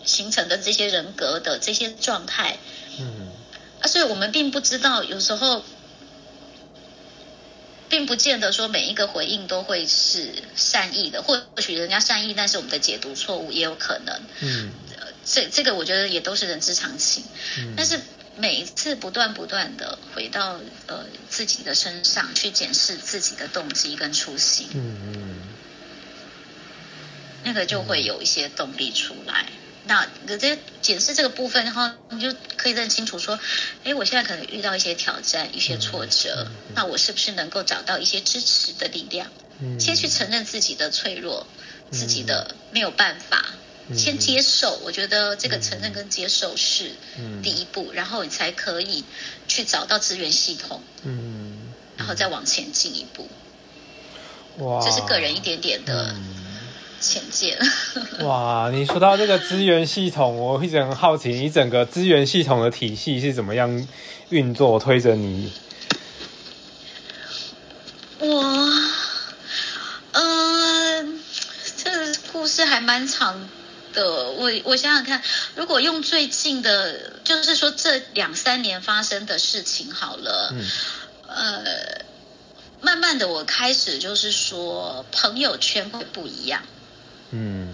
[0.04, 2.58] 形成的这些人格的这些状态，
[2.98, 3.30] 嗯，
[3.82, 5.64] 啊，所以我们并不知道有时候。
[7.96, 14.22] 并不见得说每一个回应都会是善意的，或许人家善意，但是我们的解读错误也有可能。
[14.42, 14.74] 嗯，
[15.24, 17.24] 这这个我觉得也都是人之常情。
[17.58, 17.98] 嗯，但是
[18.36, 25.42] 每一次不断不断的回到呃自己的身上去检视自己的动机跟初心，嗯嗯，
[27.46, 29.46] 那个就会有一些动力出来。
[29.88, 33.40] 那直接检视这个部分，然后你就可以认清楚说，
[33.84, 39.28] 哎，我现在可能遇到一些挑战、一些挫折，那我是不是能够找到一些支持的力量？
[39.80, 41.46] 先去承认自己的脆弱，
[41.92, 43.46] 自己的没有办法，
[43.96, 44.80] 先接受。
[44.84, 46.92] 我觉得这个承认跟接受是
[47.44, 49.06] 第一步，然后你才可以
[49.48, 53.30] 去找到资源系统，嗯，然后再往前进一步。
[54.58, 56.16] 哇，这是个人一点点的。
[57.00, 57.58] 浅见。
[58.20, 63.88] 哇，你说到这个资源系统，我一直很好奇，你整个资源系统的体系是怎么样
[64.30, 65.52] 运作，推着你？
[68.20, 68.44] 我，
[70.14, 71.20] 嗯，
[71.78, 73.50] 这个故事还蛮长
[73.94, 74.32] 的。
[74.32, 75.22] 我我想想看，
[75.56, 80.66] 如果用最近的，就是说这两三年发生的事情好了，嗯，
[81.28, 82.06] 呃，
[82.82, 86.62] 慢慢的我开始就是说，朋友圈会不一样。
[87.32, 87.70] 嗯，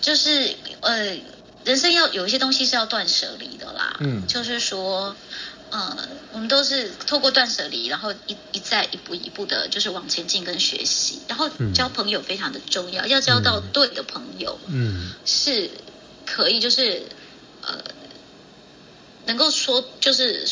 [0.00, 1.18] 就是呃，
[1.64, 3.96] 人生要有一些东西是要断舍离的啦。
[4.00, 5.16] 嗯，就是说，
[5.70, 11.22] 呃，我们都是透过断舍离，然后一一再一步一步的，就是往前进跟学习。
[11.28, 14.58] 然后交朋友非常的重要，要交到对的朋友。
[14.68, 15.70] 嗯，是
[16.24, 17.08] 可以，就是
[17.60, 17.84] 呃，
[19.26, 20.46] 能够说就是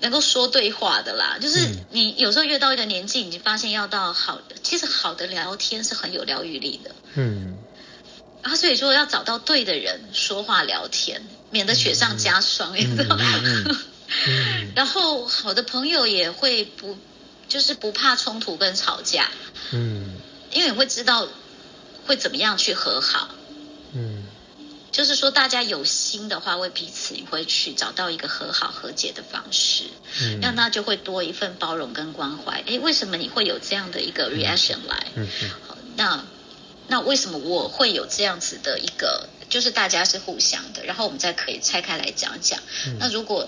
[0.00, 1.38] 能够说对话的啦。
[1.40, 6.90] 就是你有时候越到一个年纪，你就发现要到好，其实好的聊天是很有疗愈力的。
[7.14, 7.56] 嗯。
[8.42, 13.24] 然后所以说要找到对的人说话聊天，免得雪上加霜，你知道吗？
[14.76, 16.96] 然后好的朋友也会不，
[17.48, 19.28] 就是不怕冲突跟吵架。
[19.72, 20.14] 嗯。
[20.52, 21.28] 因为你会知道
[22.06, 23.28] 会怎么样去和好。
[23.92, 24.24] 嗯。
[24.90, 29.84] 就是说，大家有心的话，为彼此你会去找到一个和好和解的方式。
[30.22, 30.40] 嗯。
[30.40, 32.62] 那那就会多一份包容跟关怀。
[32.66, 35.06] 哎，为什么你会有这样的一个 reaction 来？
[35.14, 35.50] 嗯嗯。
[35.66, 36.24] 好，那。
[36.90, 42.58] 那为什么我会有这样子的一个，就是大家是互相的，然后我们再可以拆开来讲讲。
[42.98, 43.46] 那如果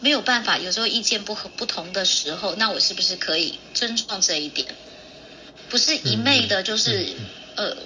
[0.00, 4.74] 没有办法，有时候意见不合不同的时候，那我是不是可以尊重这一点？
[5.68, 7.08] 不是一昧的，就是
[7.56, 7.76] 呃，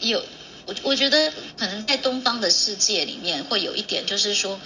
[0.00, 0.24] 有
[0.70, 4.60] 我我觉得可能在东方的世界里面会有一点，就是说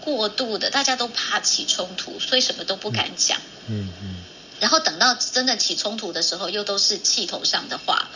[0.00, 3.38] 过度的，大家都怕起冲突，所以什么都不敢讲。
[3.68, 4.16] 嗯嗯。
[4.60, 8.08] 然后等到真的起冲突的时候，又都是气头上的话。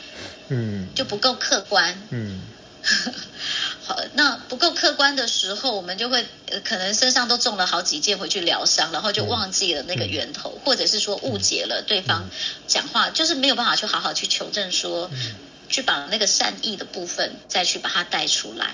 [0.49, 2.01] 嗯，就不够客观。
[2.09, 2.41] 嗯，
[3.85, 6.25] 好，那不够客观的时候，我们就会
[6.65, 12.31] 可能身上都中了好几箭，回去疗伤，然后就忘记了那个源头，或者是说误解了对方
[12.67, 15.11] 讲话，就是没有办法去好好去求证，说
[15.69, 18.71] 去把那个善意的部分再去把它带出来。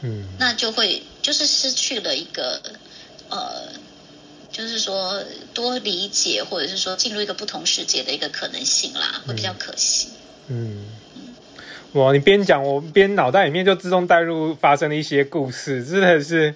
[0.00, 2.60] 嗯，那就会就是失去了一个
[3.30, 3.68] 呃，
[4.52, 5.22] 就是说
[5.54, 10.08] 多理解，或者是说进入一个不同世界的一个可能性啦，会比较可惜。
[10.48, 10.84] 嗯，
[11.92, 12.12] 哇！
[12.12, 16.54] 你边讲，我边脑袋里面就自动带入发生的一些故事，真的是，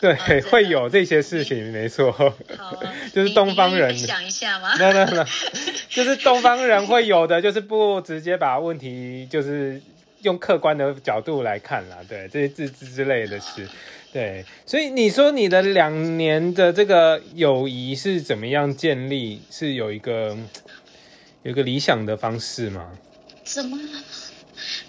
[0.00, 2.14] 对，会有这些事情，没错。
[3.12, 4.74] 就是东方人想一下吗？
[4.78, 5.26] 那 那那，
[5.90, 9.80] 就是东方人会有的，就是不直接把问题，就是
[10.22, 11.98] 用客观的角度来看啦。
[12.08, 13.68] 对，这些字字之类的事，
[14.12, 14.44] 对。
[14.64, 19.42] 所以你说你的两年的这个友谊是怎么样建立？
[19.50, 20.36] 是有一个
[21.42, 22.90] 有一个理想的方式吗？
[23.44, 23.78] 怎么？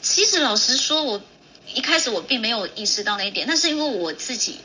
[0.01, 1.21] 其实老实说，我
[1.73, 4.59] 一开始我并没有意识到那一点，那是因为我自己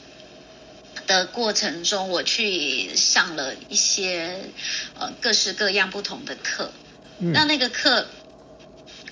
[1.06, 4.50] 的过程中，我去上了一些
[4.98, 6.72] 呃各式各样不同的课。
[7.18, 8.06] 那那个课，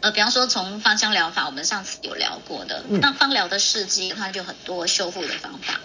[0.01, 5.81] 呃，比方说从芳香疗法，我们上次有聊过的，那芳疗的试剂，它就很多修复的方法。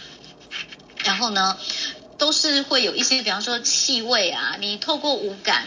[1.04, 1.58] 然后呢，
[2.18, 5.66] 都是会有一些，比方说气味啊，你透过五感。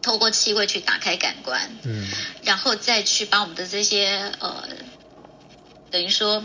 [0.00, 2.08] 透过气味去打开感官，嗯，
[2.42, 4.66] 然后再去把我们的这些呃，
[5.90, 6.42] 等于说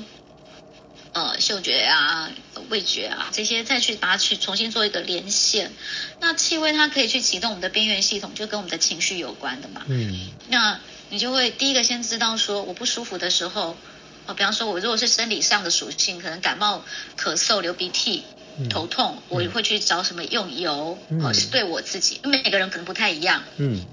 [1.13, 2.29] 呃嗅觉啊、
[2.69, 5.71] 味觉啊这些，再去把它去重新做一个连线。
[6.19, 9.83] 那气味它可以去启动我们的边缘系统，就跟我们的情绪有关的嘛。
[9.87, 13.77] 嗯，那你就会第一个先知道说我不舒服的时候，
[14.25, 16.83] 啊，比方说我如果是生理上的属性，可能感冒、
[17.17, 18.23] 咳嗽、流鼻涕。
[18.69, 23.43] 头痛，我会去找什么用油，哦，是对我自己，每个人可能不太一样。
[23.57, 23.83] 嗯，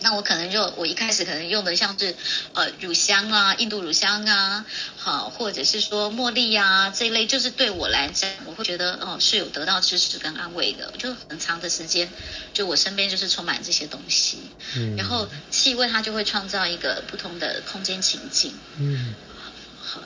[0.00, 2.14] 那我可能就我一开始可能用的像是
[2.54, 4.64] 呃乳香啊，印度乳香啊，
[4.96, 12.08] 好，或者是说茉莉啊这一类，就是对我来讲，我会觉得哦是有得到支持跟安慰的，就很长的时间，
[12.52, 14.38] 就我身边就是充满这些东西。
[14.76, 18.54] 嗯，然后气味它就会创造一个不同的空间情境。
[18.78, 19.14] 嗯。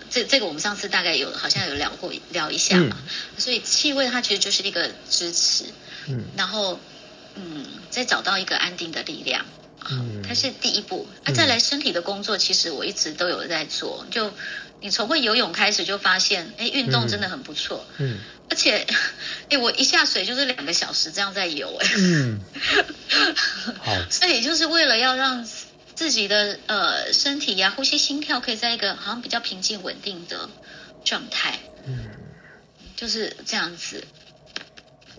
[0.09, 2.97] 这这个我们上次大概有好像有聊过聊一下嘛，
[3.37, 5.65] 所以气味它其实就是一个支持，
[6.07, 6.81] 嗯，然后
[7.35, 9.45] 嗯再找到一个安定的力量，
[9.91, 14.33] 嗯，它是第一步，啊再来身体的工作其实我一直都有在做，就
[14.81, 18.19] 你从会游泳开始就发现，哎运动真的很不错，嗯，
[18.51, 18.87] 而且
[19.51, 22.41] 哎我一下水就是两个小时这样在游，哎，嗯，
[23.83, 25.47] 好，所以就是为了要让。
[25.97, 30.51] 自己的呃身体呀，呼吸、心跳可以在一个好像比较平静、稳定的
[31.05, 32.11] 状态，嗯，
[32.97, 34.03] 就是这样子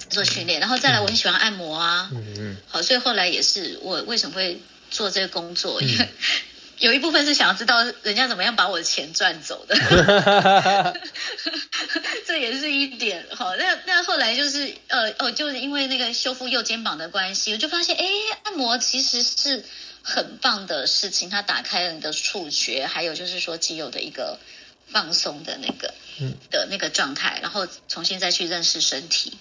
[0.09, 6.09] 做训练，然后再来，我很喜欢按摩啊，嗯嗯，好，所以后来也是我为什么会做这个工作，因为
[6.79, 9.75] 有一部分是想要知道人家怎么样把我的钱赚走的，
[12.25, 13.25] 这也是一点。
[13.31, 18.05] 好，那那后来就是呃哦，就是因为那个修复右肩膀的关系，我就发现，哎，
[18.43, 19.63] 按摩其实是。
[20.07, 24.37] 很棒的事情，它打开了你的触觉，还有就是说肌肉的一个
[24.91, 29.35] 放松的那个，嗯，的那个状态，然后重新再去认识身体，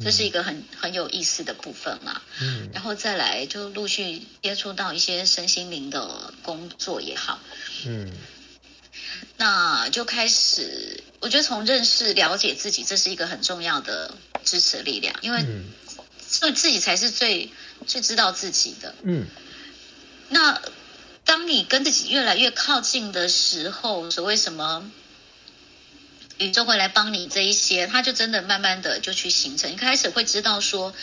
[0.00, 7.38] 这是一个很很有意思的部分嘛，嗯，然后再来就陆续接触到一些身心灵的工作也好，
[7.86, 8.12] 嗯，
[9.36, 15.44] 那就开始，我觉得从认识了解自己，这是一个很重要的支持力量，因为
[16.28, 17.50] 所以自己才是最
[17.86, 19.26] 最知道自己的，嗯。
[20.28, 20.60] 那
[21.24, 24.90] 当你跟自己越来越靠近的时候，所谓什么
[26.38, 29.72] 宇宙会来帮你这一些，他就真的慢慢的就去形成。
[29.72, 30.94] 一开始会知道说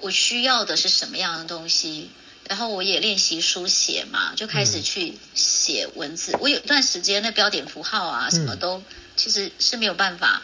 [0.00, 2.10] 我需要的是什么样的东西，
[2.48, 6.36] 然后我也练习书写嘛，就开始去写文字。
[6.40, 8.82] 我有一段时间那标点符号啊什么都
[9.16, 10.42] 其实是没有办法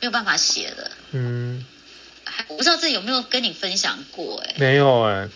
[0.00, 0.90] 没有办法写的。
[1.12, 1.64] 嗯，
[2.48, 4.42] 我不知道这有没有跟你分享过？
[4.44, 5.28] 哎，没有哎。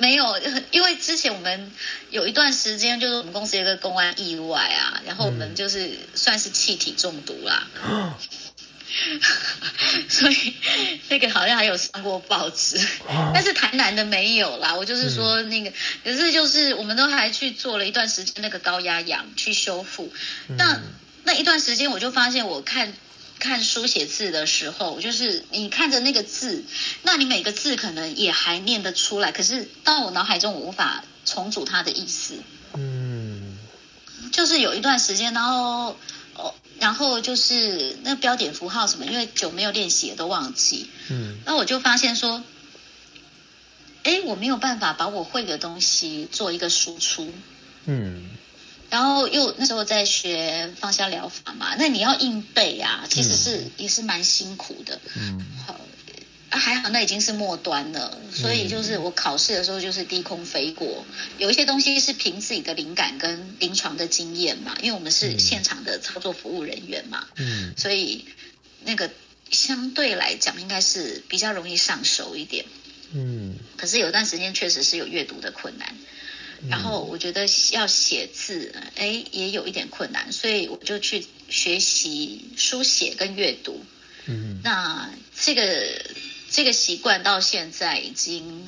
[0.00, 0.40] 没有，
[0.72, 1.70] 因为之前我们
[2.10, 7.68] 有一段时间，就是我们公司有个公安意外啊，然后我们就是算是气体中毒啦，
[10.08, 10.54] 所以
[11.08, 12.80] 那个好像还有上过报纸，
[13.32, 14.74] 但是台南的没有啦。
[14.74, 15.72] 我就是说那个，
[16.02, 20.12] 可是就是我们都还去做了一段时间那个高压氧去修复，
[20.56, 20.80] 那
[21.24, 22.92] 那一段时间我就发现我看。
[23.40, 26.62] 看书写字的时候，就是你看着那个字，
[27.02, 32.34] 那你每个字可能也还念得出来，可是到我脑海中我无法重组它的意思。
[32.74, 33.58] 嗯，
[34.30, 35.96] 就是有一段时间，然后
[36.36, 40.88] 哦，然后就是那标点符号什么，因为久没有练习都忘记。
[41.08, 42.44] 嗯，那我就发现说，
[44.04, 47.32] 哎，我没有办法把我会的东西做一个输出。
[47.86, 48.30] 嗯。
[48.90, 55.00] 然后又那时候在学放下疗法嘛，那你要硬背啊，其实是也是蛮辛苦的。
[55.16, 55.80] 嗯，好，
[56.50, 61.04] 还好那已经是末端了，所以就是我考试的时候就是低空飞过，
[61.38, 68.24] 有一些东西是凭自己的灵感跟临床的经验嘛，因为我们是现场的操作服务人员嘛，嗯，所以
[68.84, 69.08] 那个
[69.50, 72.64] 相对来讲应该是比较容易上手一点。
[73.12, 75.96] 嗯，可是有段时间确实是有阅读的困难。
[76.68, 83.84] 然后我觉得要写字，哎，也有一点困难，所以我就去学习书写跟阅读。
[84.26, 86.04] 嗯，那这个
[86.50, 88.66] 这个习惯到现在已经，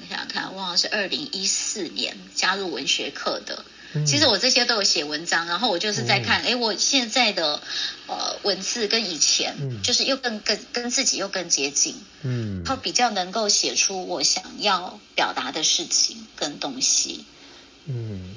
[0.00, 3.64] 我想想看，忘了是二零一四年加入文学课的。
[4.06, 7.60] 其实我这些都有写文章，然后我就是在看，哎，我现在的
[8.06, 11.94] 呃文字跟以前，就是又更更跟自己又更接近。
[12.22, 17.24] 嗯，然后比较能够写出我想要表达的事情跟东西。
[17.86, 18.34] 嗯，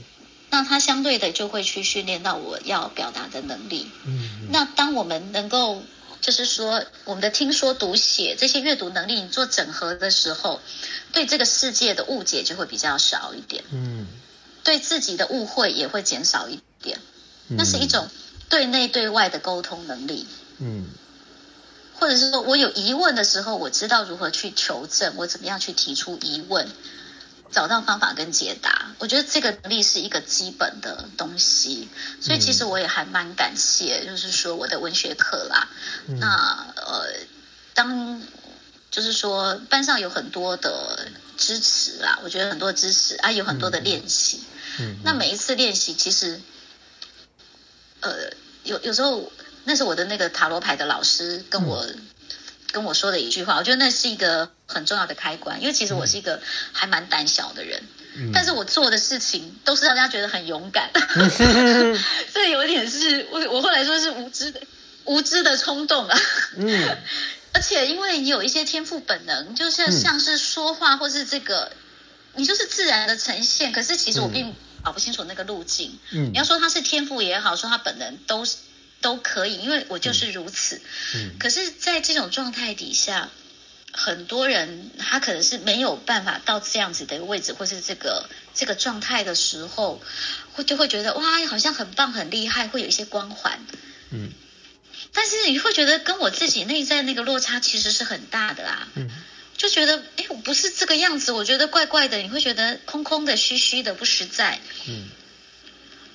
[0.49, 3.87] 那他相对的就会去训练到我要表达的能力。
[4.05, 5.81] 嗯，那当我们能够，
[6.21, 10.61] 就是说我们的听说读写这些阅读能力你做整合的时候，
[11.13, 13.63] 对这个世界的误解就会比较少一点。
[13.71, 14.07] 嗯，
[14.67, 16.99] 对自己的误会也会减少一点。
[17.47, 18.09] 那是一种
[18.49, 20.27] 对内对外的沟通能力。
[20.57, 20.87] 嗯，
[21.97, 26.67] 或者是说我有疑问的时候，我知道如何去求证，我怎么样去提出疑问。
[27.49, 31.87] 找到方法跟解答，我觉得这个能力是一个基本的东西，
[32.19, 35.69] 所以其实我也还蛮感谢，就是说我的文学课啦。
[36.19, 37.07] 那呃，
[37.73, 38.21] 当
[38.91, 41.07] 就是说班上有很多的
[41.37, 44.41] 支持啦，我觉得很多支持啊，有很多的练习。
[44.41, 44.56] 嗯，
[45.03, 46.41] 那每一次练习，其实
[48.01, 48.31] 呃，
[48.63, 49.31] 有有时候
[49.63, 51.87] 那是我的那个塔罗牌的老师跟我。
[52.69, 56.41] 跟我说的一句话，我觉得那是一个很重要的开关，因为其实我是一个
[56.73, 57.81] 还蛮胆小的人，
[58.33, 60.91] 但是我做的事情都是让大家觉得很勇敢，
[62.33, 64.59] 这有点是我我后来说是无知的
[65.05, 66.19] 无知的冲动啊，
[66.57, 66.97] 嗯，
[67.53, 71.71] 而且因为你有一些天赋本能，就是像是说话或是这个，
[72.35, 74.53] 你就是自然的呈现，可是其实我并
[74.83, 78.57] 搞不清楚那个路径，嗯，你要说他是天赋也好，说他本人都是。
[78.99, 80.81] 都可以，因为我就是如此。
[81.13, 83.29] 嗯，可是，在这种状态底下，
[83.91, 90.01] 很多人他可能是没有办法到这样子的位置，或是这个这个状态的时候，
[90.53, 93.59] 会就会觉得哇，好像很棒、很厉害，会有一些光环。
[94.09, 94.31] 嗯，
[95.13, 98.87] 但是你会觉得跟我自己内在那个落差其实是很大的啊。
[98.95, 99.11] 嗯，
[99.57, 104.59] 就觉得哎，我不是这个样子，我觉得怪怪的，你会觉得空空的、虚虚的、不实在。
[104.87, 105.09] 嗯，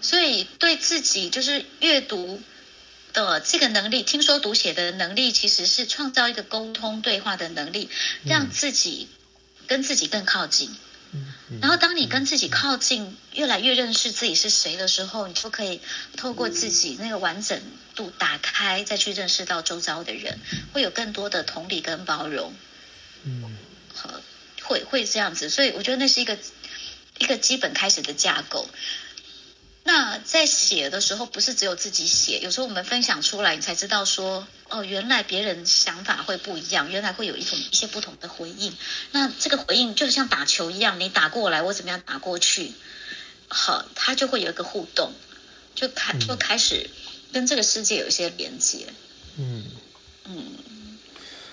[0.01, 2.41] 所以对自己就是阅读。
[3.15, 7.91] 的这个能力，听说读写的能力，其实是创造一个沟通对话的能力，
[8.25, 9.07] 让自己
[9.67, 10.75] 跟自己更靠近。
[11.61, 15.83] 然后，当你跟自己靠近，越来越认识自己是谁的时候，你就可以
[16.17, 17.61] 透过自己那个完整
[17.95, 20.39] 度打开，再去认识到周遭的人，
[20.73, 22.55] 会有更多的同理跟包容。
[23.25, 23.57] 嗯，
[23.95, 24.21] 和
[24.63, 26.39] 会会这样子，所以我觉得那是一个
[27.19, 28.69] 一个基本开始的架构。
[29.85, 38.73] 那在写的时候，不是只有自己写，有时候我们分享出来，你才知道说，哦，原来别人想法会不一样，原来会有一种一些不同的回应。
[39.11, 42.71] 那这个回应就像打球一样，你打过来，我怎么样打过去，
[43.49, 45.13] 好，它就会有一个互动，
[45.75, 46.89] 就开就开始
[47.33, 48.87] 跟这个世界有一些连接。
[49.37, 49.65] 嗯
[50.27, 50.99] 嗯，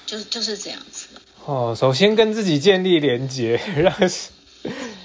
[0.06, 1.08] 就是就是这样子。
[1.50, 3.92] 哦，首先跟自己建立连接， 让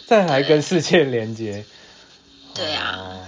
[0.07, 1.65] 再来跟世界连接。
[2.55, 3.19] 对啊，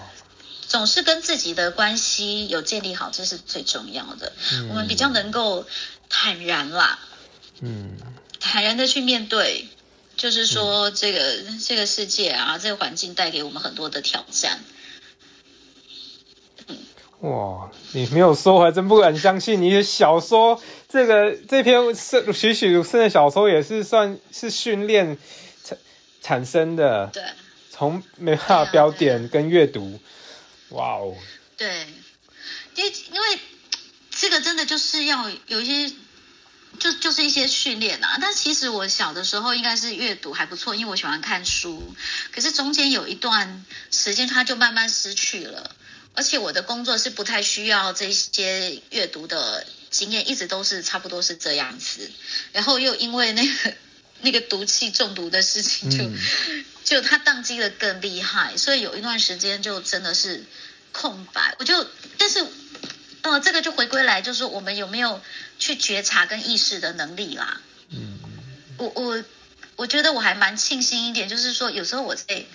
[0.68, 4.34] 总是跟自己的关系有建立好，这是最重要的。
[4.68, 5.64] 我们比较能够
[6.10, 6.98] 坦然啦，
[7.62, 7.96] 嗯，
[8.38, 9.66] 坦然的去面对，
[10.18, 14.60] 就是说这个这个世界啊，这个环境带给我们很多的挑战。
[17.26, 19.60] 哇，你没有说，我还真不敢相信。
[19.60, 25.18] 你的小说，这个这篇是栩栩如生的小说，也是算是训练
[25.64, 25.78] 产
[26.22, 27.08] 产生的。
[27.12, 27.24] 对，
[27.68, 29.98] 从没办法标点跟阅读，
[30.68, 31.16] 哇哦。
[31.56, 31.86] 对，
[32.76, 33.40] 因为因为
[34.12, 35.94] 这个真的就是要有一些，
[36.78, 38.18] 就就是一些训练啊。
[38.20, 41.82] 但其实我小的时候应该是阅读还不错，因为我喜欢看书。
[42.30, 45.74] 可是中间有一段时间，它就慢慢失去了。
[46.16, 52.10] 而且我的工作是不太需要这些阅读的经验，一直都是差不多是这样子。
[52.52, 53.74] 然后又因为那个
[54.22, 55.90] 那个毒气中毒的事情，
[56.84, 60.44] 就就他宕机的更厉害，所以有一段时间就真的是
[60.92, 61.54] 空白。
[61.58, 61.86] 我就
[62.16, 62.46] 但是
[63.20, 65.20] 呃，这个就回归来，就是我们有没有
[65.58, 67.60] 去觉察跟意识的能力啦？
[67.90, 68.18] 嗯，
[68.78, 69.24] 我我
[69.76, 72.46] 我觉得我还蛮庆幸一点，就是说有时候我在。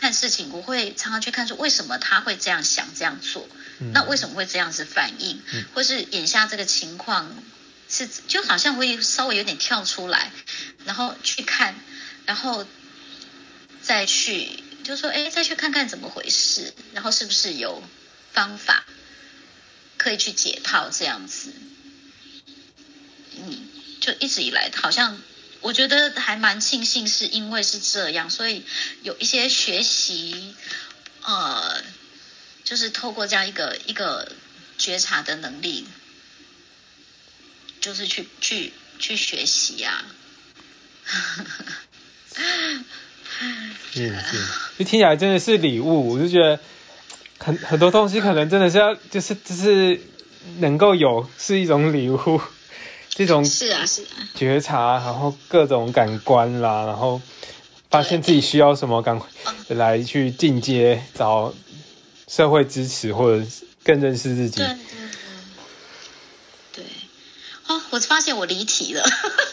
[0.00, 3.48] 看事情，我会常常去看说为什么他会这样想这样做，
[3.92, 5.42] 那为什么会这样子反应，
[5.74, 7.42] 或是眼下这个情况
[7.88, 10.30] 是就好像会稍微有点跳出来，
[10.84, 11.74] 然后去看，
[12.26, 12.66] 然后
[13.82, 17.82] 再去就说哎，再去看看怎么回事，然后是不是有
[18.32, 18.84] 方法
[19.96, 21.52] 可以去解套这样子，
[23.36, 23.68] 嗯，
[24.00, 25.20] 就一直以来好像。
[25.60, 28.64] 我觉得还蛮庆幸，是因为是这样，所以
[29.02, 30.54] 有一些学习，
[31.22, 31.82] 呃，
[32.64, 34.32] 就是透过这样一个一个
[34.78, 35.86] 觉察的能力，
[37.80, 40.04] 就是去去去学习啊。
[43.92, 44.46] 是 是，
[44.78, 46.10] 就听起来真的是礼物。
[46.10, 46.60] 我就觉得
[47.38, 50.00] 很很多东西可能真的是要，就是就是
[50.58, 52.40] 能够有是一种礼物。
[53.18, 57.20] 这种是啊是啊，觉察，然后各种感官啦，然后
[57.90, 59.28] 发现自己需要什么，赶快
[59.70, 61.52] 来去进阶，找
[62.28, 63.44] 社会支持，或者
[63.82, 64.58] 更认识自己。
[64.58, 64.76] 对对
[66.76, 66.84] 对，
[67.66, 69.02] 哦，我发现我离题了。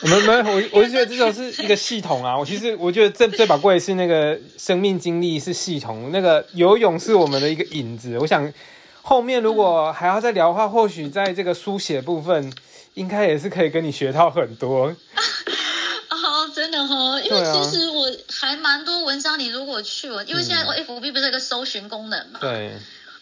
[0.03, 2.37] 没没，我 我就觉得这种是一个系统啊。
[2.37, 8.15] 我其实我觉得这这把贵是那个生命经历是系统，那个游泳是我们的一个影子。
[8.19, 8.53] 我想
[9.01, 12.53] 后面如果还要再聊的话，或许在这个书写部分。
[12.95, 14.87] 应该也是可以跟你学到很多。
[16.09, 22.71] 哦，真的哈，因为其实我还蛮多文章，你如果去我，因为现在我 F B 不是有个搜寻功能嘛，对，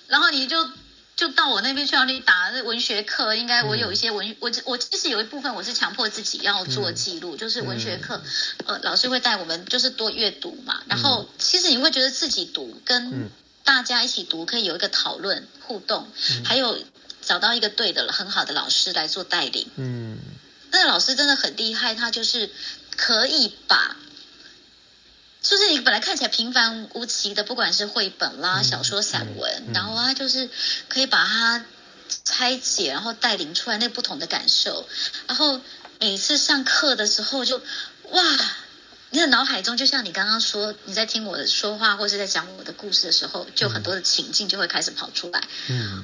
[0.07, 0.69] 然后你就
[1.15, 8.21] 就到我那边去，让你打那文学课，应该我有一些文，我我其实有一部分我是强迫自己要做记录，就是文学课，
[8.65, 13.29] 呃，老师会带我们就是多阅读嘛，然后其实你会觉得自己读跟
[13.63, 16.07] 大家一起读可以有一个讨论互动，
[16.45, 16.77] 还有。
[17.25, 19.69] 找到一个对的、很好的老师来做带领。
[19.75, 20.17] 嗯，
[20.71, 22.49] 那个老师真的很厉害，他就是
[22.95, 23.95] 可以把，
[25.41, 30.49] 就是你本来看起来平凡无奇的，不管是绘本啦、小说、散文，然后他就是
[30.87, 31.65] 可以把它
[32.23, 34.87] 拆解，然后带领出来那不同的感受。
[35.27, 35.59] 然后
[35.99, 37.61] 每次上课的时候，就
[38.11, 38.23] 哇，
[39.11, 45.43] 你的脑海中就像你刚刚说，你在听我的说话，或是在讲我的故事的时候，就很多的情境就会开始跑出来。
[45.69, 46.03] 嗯。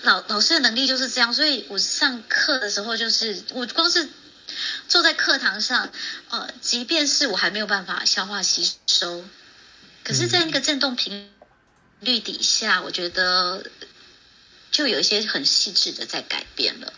[0.00, 4.08] 老老师的能力就是这样，所以我上课的时候，就是我光是
[4.88, 5.92] 坐在课堂上，
[6.30, 9.24] 呃，即便是我还没有办法消化吸收，
[10.02, 11.30] 可是，在那个振动频
[12.00, 13.64] 率底下，我觉得
[14.70, 16.92] 就有一些很细致的在改变了，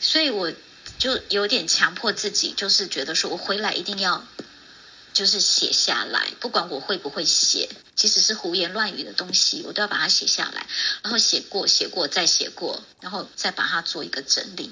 [0.00, 0.52] 所以我
[0.98, 4.26] 就有点强迫自己，就是觉得说我回来一定要。
[5.16, 10.66] 就是写下来，不管我会不会写，即使是胡言乱语的东西，我都要把它写下来，
[11.02, 14.70] 然后写过、写过、再写过，然后再把它做一个整理。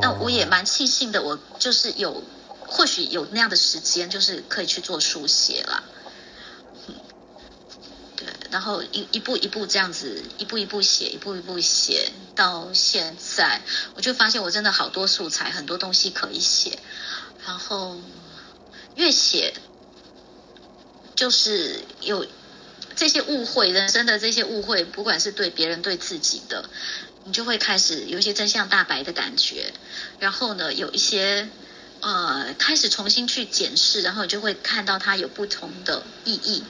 [0.00, 2.22] 那我也蛮庆幸的，我就是有
[2.60, 5.82] 或许有那样的时间，就是可以去做书写了。
[8.16, 13.62] 对，然后一一步一步这样子，一步一步写，一步一步写，到现在，
[13.96, 16.78] 我就发现我真的好多素材，很多东西可以写。
[17.46, 18.00] 然后
[18.94, 19.54] 越写，
[21.14, 22.26] 就是有
[22.96, 26.70] 这些误会，人生的这些误会，不管是对别人对自己的，
[27.24, 29.72] 你就会开始有一些真相大白的感觉。
[30.18, 31.48] 然后呢，有一些
[32.00, 36.64] 呃，开始重新去检视，然后你就会看到它有不同的意义。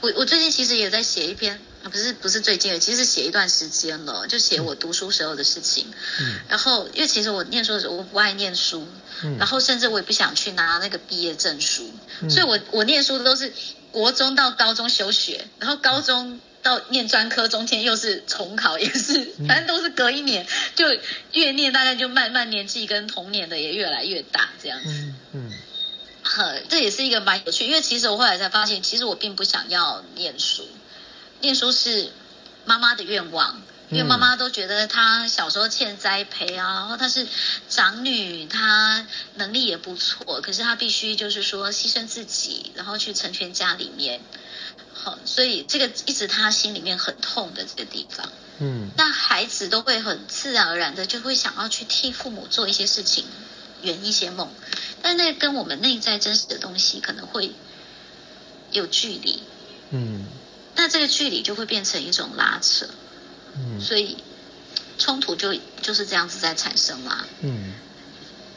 [0.00, 1.60] 我我最近其实也在写一篇
[1.90, 5.86] 不是不是最近的，其实写一段时间了，就写我读书时候的事情。
[6.20, 6.40] 嗯。
[6.48, 8.86] 然后，因为其实我念书的时候我不爱念书，
[9.22, 9.36] 嗯。
[9.38, 11.90] 然后甚至我也不想去拿那个毕业证书，
[12.30, 13.52] 所以我我念书都是
[13.90, 20.86] 国中到高中休学，然后高中到念专科中间又是重考，也是反正都是隔一年，就
[21.32, 24.88] 越念大概就慢慢年纪跟童年的也越来越大这样子。
[24.88, 25.52] 嗯嗯。
[26.68, 30.66] 这也是一个蛮有趣，因为其实我后来才发现，其实我并不想要念书。
[31.44, 32.10] 念书是
[32.64, 37.26] 妈妈的愿望，因为妈妈都觉得她小时候欠栽培啊，然后她是
[37.68, 44.22] 长女，她能力也不错，可是她必须就是说牺牲自己，然后去成全家里面。
[44.94, 48.32] 好，所以这个一直她心里面很痛的这个地方。
[48.60, 53.26] 嗯，那孩子都会很自然而然的就会想要去替父母做一些事情，
[53.82, 54.50] 圆一些梦，
[55.02, 57.52] 但那跟我们内在真实的东西可能会
[58.70, 59.42] 有距离。
[59.90, 60.24] 嗯。
[60.76, 62.86] 那这个距离就会变成一种拉扯，
[63.56, 64.16] 嗯，所以
[64.98, 67.72] 冲突就就是这样子在产生啦，嗯。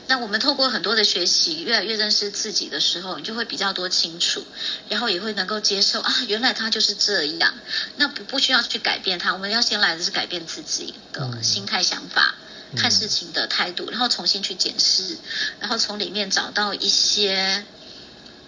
[0.09, 4.41] 那我们透过很多的学习，越来越认识自己的时候，你就会比较多清楚，
[4.87, 7.53] 然后也会能够接受啊，原来他就是这样，
[7.97, 12.35] 那不不需要去改变他，我们要先来的是改变自己的心态、想法、
[12.77, 15.17] 看事情的态度，然后重新去检视，
[15.59, 17.65] 然后从里面找到一些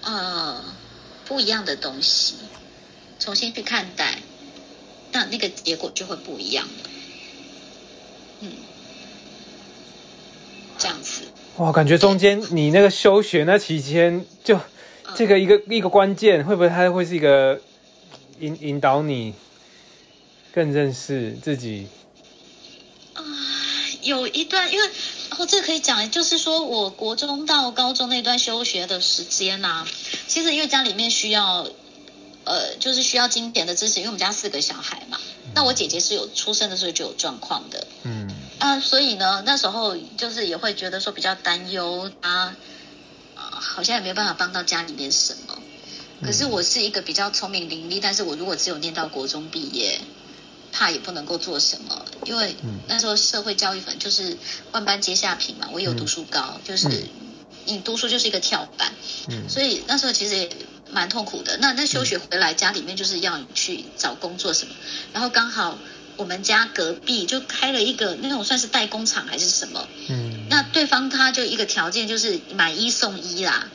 [0.04, 0.64] 呃
[1.26, 2.36] 不一样的东西。
[3.30, 4.18] 重新去看待，
[5.12, 6.90] 那那个结果就会不一样了。
[8.40, 8.52] 嗯，
[10.80, 11.22] 这样子。
[11.58, 14.60] 哇，感觉中间你那个休学那期间，就
[15.14, 17.62] 这个一个一个关键，会不会它会是一个
[18.40, 19.36] 引引导你
[20.52, 21.88] 更认识自己？
[23.14, 23.22] 啊，
[24.02, 24.88] 有一段，因为
[25.38, 29.86] 哦，这个可以讲，就是说我国中到高中那段休学的时间呐，
[30.28, 31.68] 其实因为家里面需要。
[32.80, 35.20] 呃，就是需要金钱的支持，因为我们家四个小孩嘛。
[35.54, 38.30] 那我姐姐是有出生的时候就有状况的，嗯。
[38.60, 42.56] 啊，所以呢，那时候就是也会觉得说比较担忧啊，
[43.36, 45.58] 好像也没有办法帮到家里面什么。
[46.22, 50.02] 可是我是一个比较聪明伶俐，但是我如果只有念到国中毕业，
[50.74, 52.56] 怕也不能够做什么，因为
[52.88, 54.38] 那时候社会教育粉就是
[54.72, 56.90] 万般皆下品嘛，我有读书高，就是
[57.66, 58.94] 你读书就是一个跳板，
[59.30, 60.50] 嗯，所以那时候其实。
[60.92, 61.58] 蛮痛苦的。
[61.58, 64.74] 那那休学回来，家里面就是要去找工作什么。
[65.14, 65.78] 然后刚好
[66.18, 69.88] 我们家隔壁就开了一个那种算是代工厂还是什么。
[70.10, 70.48] 嗯。
[70.50, 73.70] 那对方他就一个条件就是买一送一啦，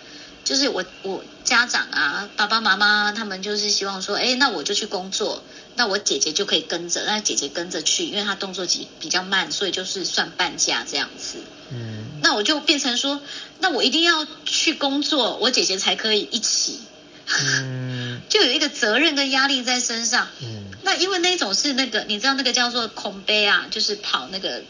[0.44, 5.42] 就是我我家长啊爸爸妈妈他们就是希望说，哎，那我就去工作，
[5.76, 11.38] 那我姐姐就可以跟着，那姐姐跟着去，因为她动作比比较慢，所以就是算半价这样子。
[11.70, 12.20] 嗯。
[12.22, 13.20] 那我就变成说，
[13.60, 16.80] 那我一定要去工作，我姐姐才可以一起。
[17.26, 20.28] 嗯，就有一个责任跟压力在身上。
[20.42, 24.62] 嗯，那因为那种是那个，你知道那个叫做空杯啊，就是跑那个，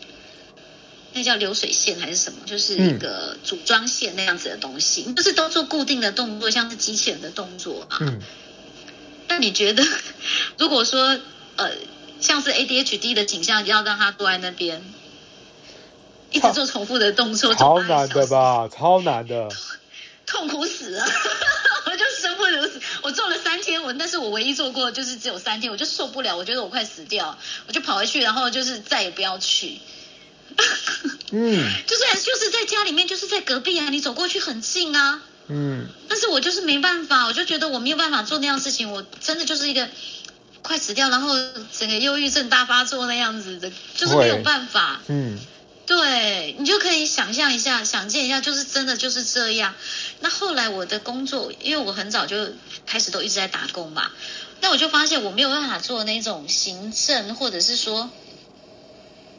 [1.12, 2.38] 那叫流水线还是什么？
[2.46, 7.98] 就是一个组装线那样子的东西，就是都做固定的动作，像是机器人的动作啊。
[8.00, 8.20] 嗯。
[9.26, 9.84] 那你觉得，
[10.58, 11.18] 如果说
[11.56, 11.70] 呃，
[12.20, 14.80] 像是 ADHD 的景象，要让他坐在那边，
[16.30, 18.68] 一直做重复的动作，超难的吧？
[18.68, 19.48] 超难的。
[20.26, 21.04] 痛苦死了。
[23.02, 29.78] 我做了三天，我但是我唯一做过就是只有三天，我就受不了，我觉得我快死掉，我就跑回去，然后就是再也不要去。
[31.32, 35.22] 嗯， 就是就是在家里面，就是在隔壁啊，你走过去很近啊。
[35.48, 39.88] 嗯，但是我就是没办法，我就觉得我没有办法做那样事情，我真的就是一个
[40.62, 41.34] 快死掉，然后
[41.76, 45.00] 整个忧郁症大发作那样子的，就是没有办法。
[45.08, 45.38] 嗯。
[45.86, 49.74] 对你就可以想象一下，想见一下，就是真的就是这样。
[50.24, 52.48] 那后来我的工作，因为我很早就
[52.86, 54.10] 开始都一直在打工嘛，
[54.62, 58.08] 那我就发现我没有办法做那种行政，或者是说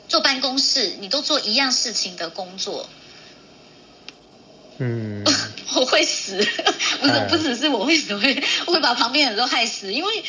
[0.08, 2.88] 坐办公室，你都做一样事情的工作。
[4.78, 5.24] 嗯，
[5.76, 6.38] 我会死，
[7.02, 10.24] 不是不只是我会死，会会把旁边人都害死，因为。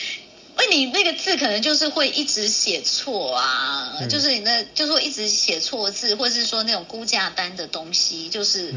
[0.59, 8.73] 为你那个字可能就是会一直写错啊，就是你那就是会一直写错字，或者是说那种估价单的东西，就是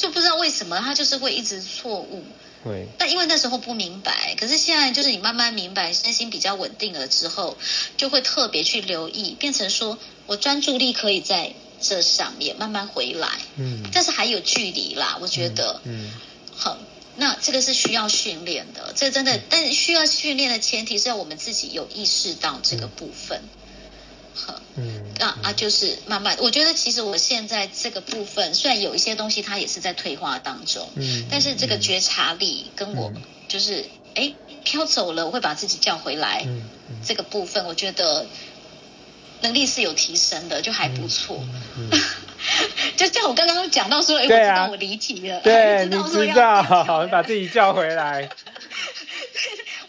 [0.00, 2.24] 就不知道为什么他就是会一直错误。
[2.64, 2.88] 对。
[2.98, 7.56] 但因为那时候不明白，可是现在就是你慢慢明白，身心比较稳定了之后，
[7.96, 13.28] 就会特别去留意，变成说我专注力可以在这上面慢慢回来。
[13.56, 13.82] 嗯。
[13.92, 15.80] 但是还有距离啦，我觉得。
[15.84, 16.10] 嗯。
[16.56, 16.78] 好。
[17.16, 23.42] 那这个是需要训练的，这真的，但需要训练的前提是要我们自己有意识到这个部分。
[24.46, 33.12] 好，嗯，啊啊，就是慢慢，我觉得其实我现在这个部分，虽然有一些东西它也是在退化当中，嗯，但是这个觉察力跟我
[33.48, 33.84] 就是
[34.14, 34.32] 哎
[34.64, 36.44] 飘走了，我会把自己叫回来。
[36.46, 36.62] 嗯
[37.06, 38.26] 这个部分我觉得
[39.42, 41.42] 能力是有提升的，就还不错。
[42.96, 46.62] 就像我刚刚讲到说，哎，我知道我离题了，对，你 知道，
[47.10, 48.28] 把自己叫回来。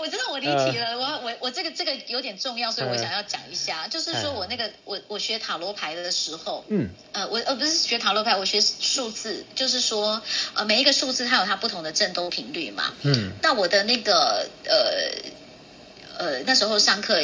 [0.02, 10.22] 我知道我离题了，我我我这个这个有点重要，所以我想要讲一下，就是说我那个我我学塔罗牌的时候，嗯，呃，我呃不是学塔罗牌，我学数字，就是说
[10.56, 17.22] 呃每一个数字它有它不同的振动频率嘛，嗯，那我的那个呃呃那时候上课。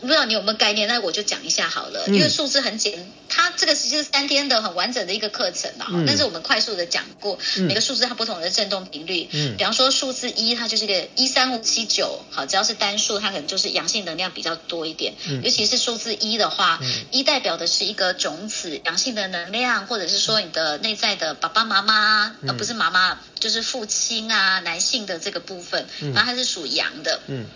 [0.00, 2.04] 不知道你有没有概念，那我就讲一下好了。
[2.08, 5.86] 因为数字很简，它这个其实是三天的很完整的一个课程嘛。
[6.06, 9.28] 但是我们快速的讲过每个数字它不同的振动频率。
[9.32, 9.56] 嗯。
[9.56, 15.14] 比方说数字一，它就是一个一三五七九，好，只要是单数，它可能就是阳性能量比较多一点。
[15.28, 15.42] 嗯。
[15.42, 16.78] 尤其是数字一的话，
[17.10, 27.20] 一代表的是一个种子，阳性的能量，或者是说你的内在的爸爸妈妈，呃不是妈妈，就是父亲啊，男性的这个部分，然后它是属阳的。
[27.28, 27.46] 嗯。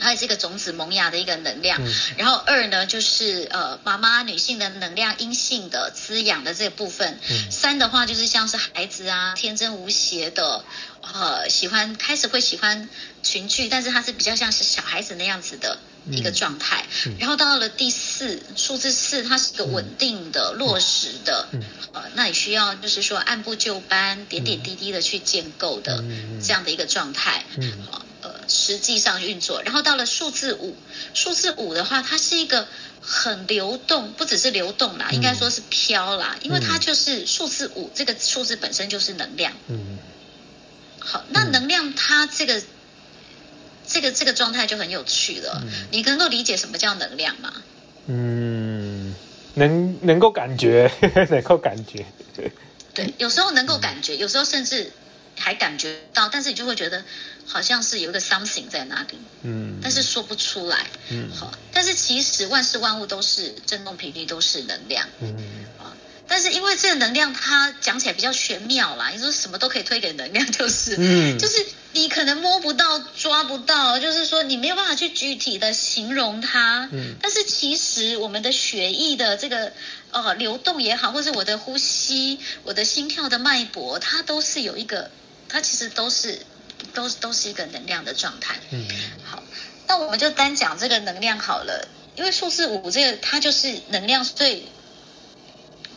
[0.00, 1.80] 它也是一个种子萌芽的一个能量，
[2.16, 7.18] 然后二呢就是呃妈妈女性的能量阴性的滋养的这个部分，
[7.50, 10.64] 三的话就是像是孩子啊天真无邪的，
[11.02, 12.88] 呃喜欢开始会喜欢
[13.22, 15.78] 群聚，但是它是比较像是小孩子那样子的
[16.10, 16.86] 一个状态，
[17.18, 21.48] 然后到了第四数字四，它是个稳定的落实的，
[21.92, 26.02] 呃那也需要就是说按部就班点点滴滴的去建构的
[26.42, 27.44] 这样的一个状态，
[27.90, 28.02] 好。
[28.70, 30.76] 实际上运作，然后到了数字五，
[31.12, 32.68] 数字五的话，它是一个
[33.00, 39.52] 很流动，不只是流动啦，应该说是飘啦，因为它就是数字五这个数字本身就是能量。
[39.68, 39.98] 嗯。
[41.00, 42.62] 好，那能量它这个
[43.86, 45.62] 这个这个状态就很有趣了。
[45.90, 47.52] 你能够理解什么叫能量吗？
[48.06, 49.14] 嗯，
[49.54, 50.90] 能能够感觉，
[51.30, 52.04] 能够感觉。
[52.94, 54.92] 对，有时候能够感觉，有时候甚至
[55.40, 57.02] 还感觉到，但是你就会觉得。
[57.46, 65.34] 好像是有一个 something 在那里，嗯，但是说不出来，嗯，好，但是其实万事万物都是振动频率，都是能量，嗯，
[65.76, 65.90] 啊，
[66.28, 79.72] 但是因为这个能量它讲起来比较玄妙啦，你说什么都可以推给能量，就是，嗯， 就是你可能摸不到、抓不到，就是说你没有办法去具体的形容它，嗯，但是其实我们的血液的这个
[80.12, 85.10] 呃流动也好，或是我的呼吸、我的心跳的脉搏，它都是有一个，
[85.50, 86.40] 它其实都是。
[86.94, 88.58] 都都是一个能量的状态。
[88.70, 88.88] 嗯，
[89.22, 89.42] 好，
[89.86, 91.86] 那我们就单讲这个能量好了，
[92.16, 94.64] 因为数字五这个它就是能量最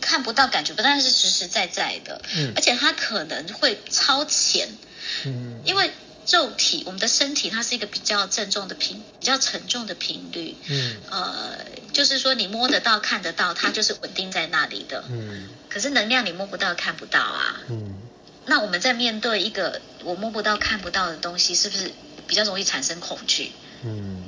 [0.01, 4.78] 看不到、感觉不但是实实在在的，嗯，而且它可能会超前，
[5.26, 5.89] 嗯，因为
[6.28, 11.58] 肉体我们的身体它是一个比较郑重的频、比较沉重的频率，嗯，呃，
[11.93, 18.01] 就是说你摸得到、看得到，它就是稳定在那里的，嗯，可是能量你摸不到、看不到啊，嗯。
[18.45, 21.91] 那我们在面对一个我摸不到、看不到的东西，是不是
[22.27, 23.51] 比较容易产生恐惧？
[23.83, 24.23] 嗯，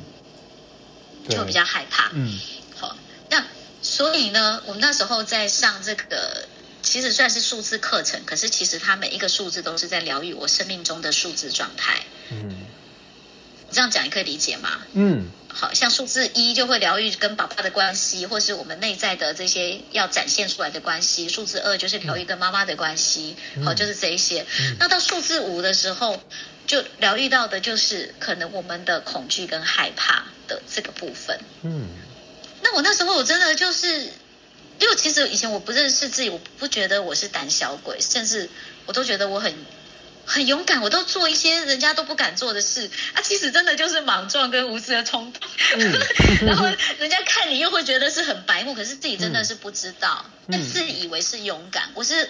[1.30, 2.12] 就比较害怕。
[2.14, 2.40] 嗯，
[2.76, 2.96] 好，
[3.30, 3.46] 那
[3.82, 6.48] 所以呢，我们那时候在上这个，
[6.82, 12.04] 其实算是数字课程，可是其实它每一个数字都是在疗愈我生命中的数字状态。
[12.30, 12.66] 嗯，
[13.72, 14.82] 这样讲你可以理解吗？
[14.94, 15.28] 嗯。
[15.58, 21.30] 好像数字一就会疗愈跟爸爸的关系，或是我们内在的这些要展现出来的关系。
[21.30, 24.46] 数字二就是疗愈跟妈妈的关系，好，就是这一些。
[24.80, 26.22] 那到数字五的时候，
[26.68, 31.40] 就疗愈到的就是可能我们的恐惧跟害怕的这个部分。
[31.62, 31.88] 嗯，
[32.62, 34.02] 那我那时候我真的就是，
[34.82, 38.50] 因为其实以前我不认识自己，我不觉得我是胆小鬼，甚至
[38.88, 39.56] 我都觉得我很。
[40.26, 43.22] 很勇敢，我都做一些人家都不敢做的事啊！
[43.22, 45.50] 其实真的就是莽撞跟无知的冲动，
[46.46, 46.66] 然后
[46.98, 51.90] 人家看你又会觉得是很白目，可是自己真的是不知道，那自以为是勇敢。
[51.94, 52.30] 我是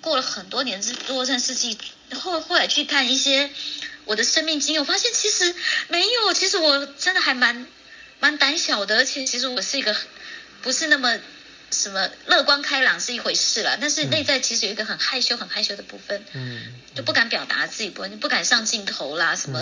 [0.00, 1.78] 过了很多年之多认识自己，
[2.14, 3.50] 后后来去看一些
[4.04, 5.54] 我的生命经验，我发现其实
[5.88, 7.66] 没有，其实我真的还蛮
[8.18, 9.96] 蛮胆小的，而且其实我是一个
[10.62, 11.18] 不是那么。
[11.70, 19.60] 什么乐观开朗是一回事了，但是内在其实有一个很害羞、很害羞的部分，嗯，就不敢表达自己，不不敢上镜头啦，什么，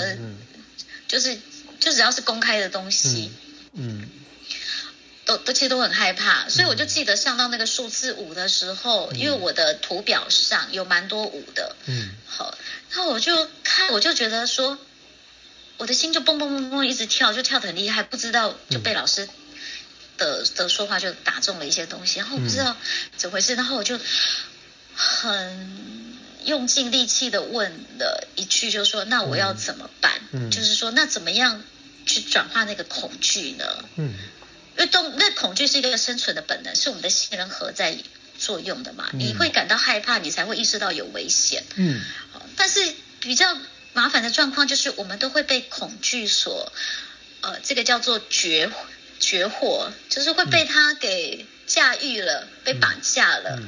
[1.07, 1.39] 就是
[1.79, 3.31] 就只要是公开的东西，
[3.75, 4.09] 嗯，
[5.27, 12.57] 都都其实都很害怕，所以我就记得上到那个数字五的时候，因为我的图表上有蛮多五的，嗯，好，
[12.95, 14.79] 那我就看，我就觉得说，
[15.77, 19.29] 我的心就蹦蹦蹦蹦一直跳，就跳得很厉害，不知道就被老师。
[20.19, 22.77] 的的说话就打中了一些东西，然后不知道
[23.17, 23.99] 怎么回事，然后我就
[24.95, 31.63] 很用尽力气的问了一句，就说：“那我要怎么办？”就是说，那怎么样
[32.05, 33.65] 去转化那个恐惧呢？
[33.97, 34.13] 嗯，
[34.77, 37.97] 因为动那恐惧是一个生存的本能，是我们的杏仁核在
[38.39, 39.09] 作用的嘛。
[39.13, 41.65] 你会感到害怕，你才会意识到有危险。
[41.77, 42.03] 嗯，
[42.57, 43.57] 但是比较。
[43.95, 46.73] 麻烦的状况就是我们都会被恐惧所，
[47.41, 48.71] 呃，这个叫做绝
[49.21, 53.61] 绝活，就是会被他给驾驭了，被绑架了。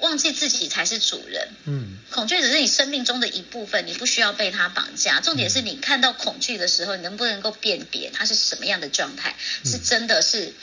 [0.00, 1.48] 忘记自己才是主人。
[1.64, 5.20] 嗯，恐惧只是你生命中的一部分，你不需要被他绑架。
[5.20, 9.34] 重点是你看到恐惧的时候，你能不能够辨别它是什么样的状态？
[9.64, 10.54] 是真的是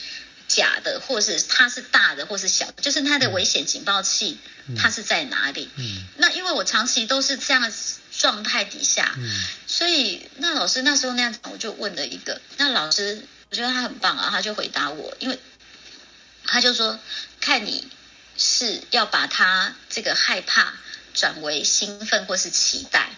[0.48, 2.72] 假的，或是它是大的，或是小？
[2.80, 4.38] 就是它的危险警报器，
[4.78, 5.70] 它是在哪里？
[5.76, 7.74] 嗯，那因为我长期都是这样
[8.18, 15.40] 状态底下，嗯，所以那老师那时候那样讲，我就问了一个，那老师我觉得他很棒啊，他就回答我，因为
[16.46, 17.00] 他就说
[17.40, 17.88] 看你。
[18.38, 20.74] 是要把他这个害怕
[21.14, 23.12] 转为兴奋或是期待，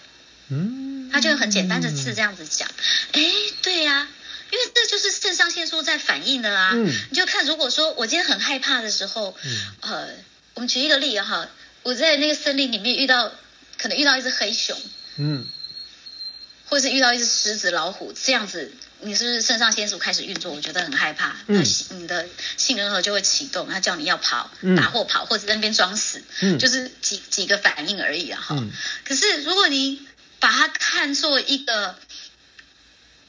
[0.50, 2.70] 嗯，他就很简单的字这样子讲，
[3.14, 3.22] 哎，
[3.64, 4.08] 对呀，
[4.52, 10.10] 因为这就是肾上腺素在反应的啊，嗯，你就看如果说我今天很害怕的时候，嗯，呃，
[10.54, 11.50] 我们举一个例哈，
[11.82, 13.32] 我在那个森林里面遇到，
[13.80, 14.80] 可能遇到一只黑熊，
[15.16, 15.48] 嗯，
[16.68, 18.72] 或是遇到一只狮子、老虎这样子。
[19.02, 20.52] 你是不是肾上腺素开始运作？
[20.52, 22.28] 我觉得很害怕，那你的
[22.58, 26.24] 杏仁核就会启动，他叫你要跑，打或跑，或者在那边装死，
[26.60, 28.42] 就是几几个反应而已啊！
[28.42, 28.64] 哈。
[29.06, 30.06] 可是如果你
[30.40, 31.98] 把它看作一个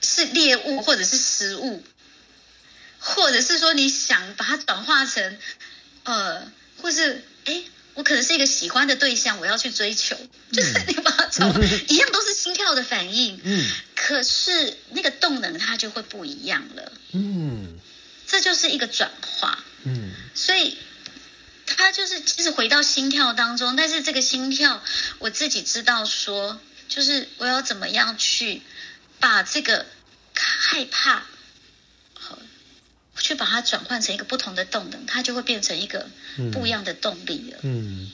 [0.03, 1.85] 是猎物，或者是食物，
[2.99, 5.39] 或者是说你想把它转化成
[6.05, 6.51] 呃，
[6.83, 7.63] 或是哎。
[7.99, 10.17] 我可能是一个喜欢的对象，我要去追求，
[10.53, 11.53] 就是你把它从
[11.89, 17.77] 一样都是心跳的反应，嗯，可是那个动能它就会不一样了，嗯，
[18.29, 20.79] 这就是一个转化，嗯，所以
[21.67, 24.81] 它就是其实回到心跳当中，但是这个心跳
[25.19, 28.63] 我自己知道说，就是我要怎么样去
[29.19, 29.85] 把这个
[30.35, 31.25] 害怕。
[33.21, 36.09] 去把它转换成一个不同的动能，它就会变成一个
[36.53, 37.59] 不一样的动力了。
[37.63, 38.11] 嗯，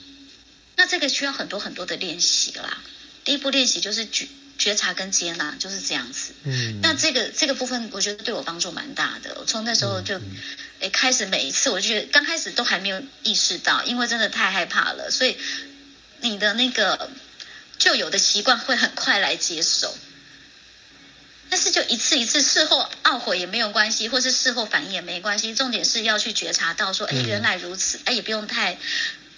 [0.75, 2.81] 那这个需要很多很多的练习啦。
[3.23, 4.27] 第一步练习就是觉
[4.57, 6.33] 觉察跟接纳，就是这样子。
[6.43, 9.35] 嗯，那这个这个部分我觉得对我帮助蛮大的。
[9.39, 10.21] 我从那时候就
[10.79, 15.37] 诶开始每一次，我就觉得刚开始都还没有意识到，因为真的太害怕了，所以
[16.21, 17.09] 你的那个
[17.77, 19.95] 旧有的习惯会很快来接受。
[21.49, 25.53] 但是就一次一次事后懊悔也没有关系，或是事后反应也没关系。
[25.55, 28.77] 重点是要去觉察到说，哎，原来如此，哎，也不用太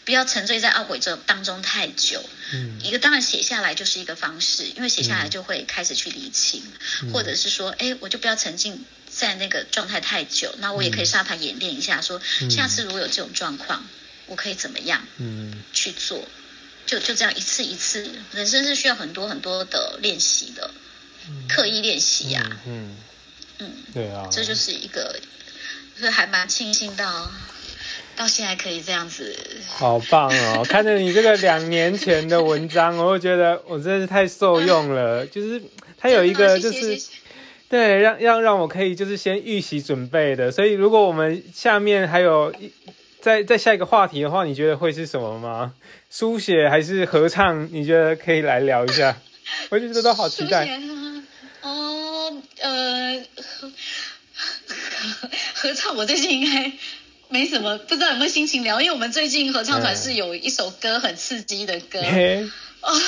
[0.05, 2.24] 不要沉醉在懊悔这当中太久。
[2.53, 6.64] 嗯，一个当然写下来就是一个方式，因为写下来就会开始去理清，
[7.14, 10.55] 或者是说，哎，我就不要沉浸在那个状态太久。
[10.60, 13.86] 那我也可以沙盘演练一下，说下次如果有这种状况，
[14.28, 15.05] 我可以怎么样？
[15.18, 16.26] 嗯，去做，
[16.86, 20.72] 就就这样一次一次，人生是需要很多很多的练习的。
[21.47, 22.95] 刻意练习呀，嗯
[23.59, 25.19] 嗯，对啊，这就是一个，
[25.97, 27.30] 是还蛮庆幸到
[28.15, 29.36] 到现在可以这样子，
[29.67, 30.65] 好棒哦！
[30.69, 35.25] 看着你这个两年前的文章，我会觉得我真的是太受用了。
[35.25, 35.61] 就是
[35.97, 36.99] 它有一个，就是
[37.69, 40.51] 对，让让让我可以就是先预习准备的。
[40.51, 42.71] 所以如果我们下面还有一
[43.19, 45.73] 再再下一个话题的话，你觉得会是什么吗？
[46.09, 47.67] 书写还是合唱？
[47.71, 49.17] 你觉得可以来聊一下？
[49.69, 50.65] 我就觉得都好期待。
[52.68, 53.24] 呃，
[53.59, 53.72] 合
[55.55, 56.72] 合唱我最近应该
[57.30, 62.01] 没什么，不知道有没有心情聊，因为我们最近合唱团是有一首歌很刺激的歌，
[62.82, 63.01] 哦，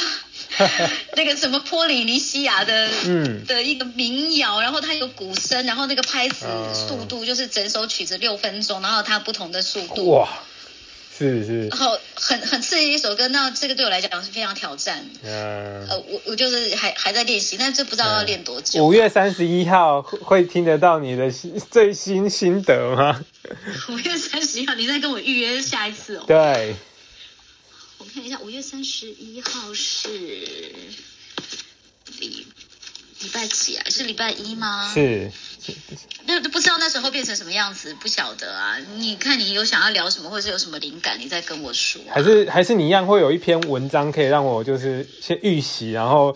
[1.15, 10.29] 那个什么波里尼西亚的，嗯，的一个民谣，然后它有鼓声，然后那个拍子速度就是整首曲子六分钟，然后它不同的速度，哇。
[11.19, 15.05] 是是，然后很很刺激一首歌，那这个对我来讲是非常挑战。
[15.21, 18.85] 嗯，呃，我我就是还还在练习，但这不知道要练多久。
[18.85, 23.25] 五月三十一号会听得到你的新最新心得吗？
[23.89, 26.23] 五月三十一号，你再跟我预约下一次哦。
[26.25, 26.73] 对，
[27.97, 30.07] 我看一下，五月三十一号是
[32.19, 32.47] 礼
[33.19, 33.83] 礼拜几啊？
[33.89, 34.89] 是礼拜一吗？
[34.93, 35.29] 是。
[36.25, 38.77] 那都不知道那时候变成什么样子，不晓得啊。
[38.95, 42.01] 你看你有想要聊什么，或者是有什么灵感，你再跟我说。
[42.09, 46.35] 还是还是你一样会有一篇文章可以让我就是先预习，然后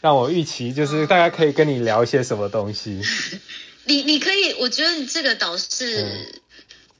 [0.00, 3.00] 让我预期，就是大家可以跟你聊一些什么东西。
[3.86, 6.26] 你你可以，我觉得你这个导师，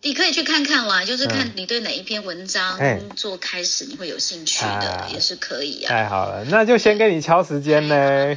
[0.02, 2.78] 你可以去看看啦，就是看你对哪一篇文章
[3.16, 5.88] 做开始你会有兴趣的，也是可以啊。
[5.88, 8.36] 太好了，那就先跟你敲时间呢。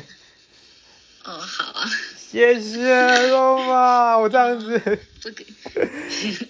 [1.26, 1.90] 哦，好啊。
[2.30, 5.00] 谢谢罗马，我这样子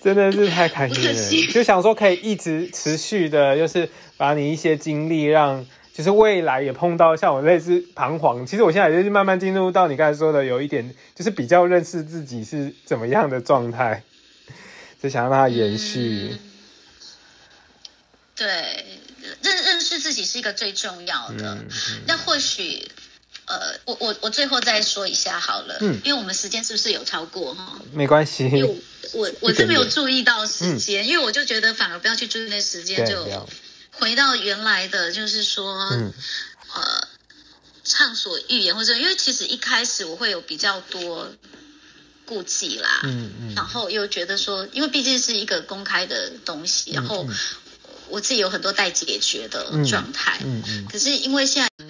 [0.01, 5.63] 真的是太开心了，就想说可以一直持续的，就是把你一些经历，让
[5.93, 8.45] 就是未来也碰到像我类似彷徨。
[8.45, 14.01] 其实我现在就是慢慢进入到你刚才说的，有一点就是比较认识自己是怎么样的状态，
[15.01, 16.35] 就想让它延续。
[18.35, 18.45] 对，
[19.41, 19.87] 认认识。
[19.87, 21.57] 识自己是一个最重要的。
[22.05, 22.85] 那或许，
[23.47, 27.79] 呃，我我我最后再说一下好了，嗯，因为我们时间是不是有超过哈？
[27.93, 28.81] 没关系，因为
[29.13, 33.47] 我 我是没有注意到时间，因为我就觉得反而不要去注意那时间，就
[33.91, 35.73] 回到原来的，就是说，
[36.73, 37.07] 呃，
[37.83, 41.31] 畅所欲言，或者因为其实一开始我会有比较多。
[42.29, 47.25] 顾忌啦，嗯嗯，然后又觉得说，因为毕竟是一个公开的东西，然后
[48.09, 51.85] 我自己有很多待解决的状态，嗯嗯，可是因为现在，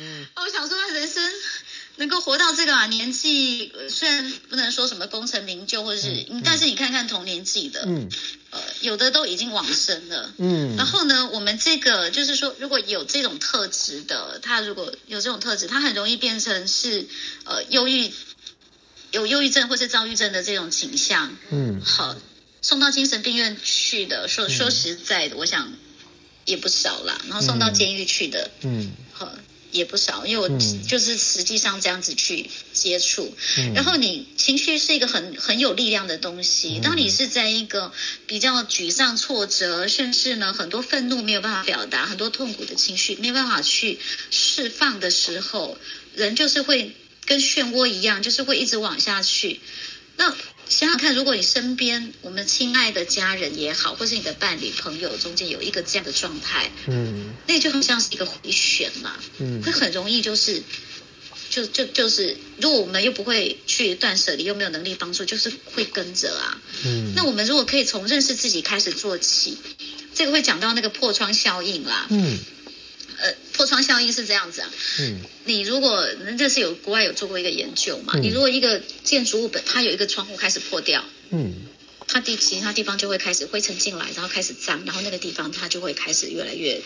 [1.98, 8.10] 能够活到这个年纪，虽然不能说什么功成名就，或者是，但是你看看同年纪的，嗯，
[8.52, 17.06] 呃，有的都已经往生了，嗯，然后呢，我们这个就是说，如果有这种特质的，他如果有这种特质，他很容易变成是
[17.44, 18.12] 呃忧郁。
[19.10, 22.14] 有忧郁症或是躁郁症的这种倾向，嗯，好，
[22.62, 25.72] 送到精神病院去的，说说实在的，我想
[26.44, 27.18] 也不少啦。
[27.24, 29.32] 然后送到监狱去的，嗯，好
[29.72, 33.36] 也不少，因为我就是实际上这样子去接触。
[33.76, 37.92] 然后你情绪是一个很很有力量的东西，当你是在一个
[38.26, 44.00] 比较沮丧、挫折，甚至呢很多愤怒没有办法表达，很多痛苦的情绪没有办法去
[44.32, 45.78] 释放的时候，
[46.16, 46.96] 人就是会。
[47.28, 49.60] 跟漩涡一样，就是会一直往下去。
[50.16, 50.34] 那
[50.70, 60.62] 想想看，如果你身边我们亲爱的家人也好，或是你的伴侣、朋友中间有一个这样的状态，嗯，那就很像是一个回旋嘛，嗯，会很容易就是，
[61.50, 69.58] 就就就是，如果我们又不会去断舍离，又没有能力帮助，就是会跟着啊，嗯，那我们如果可以从认识自己开始做起，
[70.14, 72.38] 这个会讲到那个破窗效应啦，嗯。
[73.20, 74.70] 呃，破窗效应是这样子啊。
[75.00, 75.22] 嗯。
[75.46, 78.18] 你如果这是有国外有做过一个研究嘛？
[78.20, 81.54] 你如果一个建筑物本它有一个窗户开始破掉，嗯，
[82.06, 86.82] 它地其他地方就会开始灰尘进来，然后开始脏，然后那个地方它就会开始越来越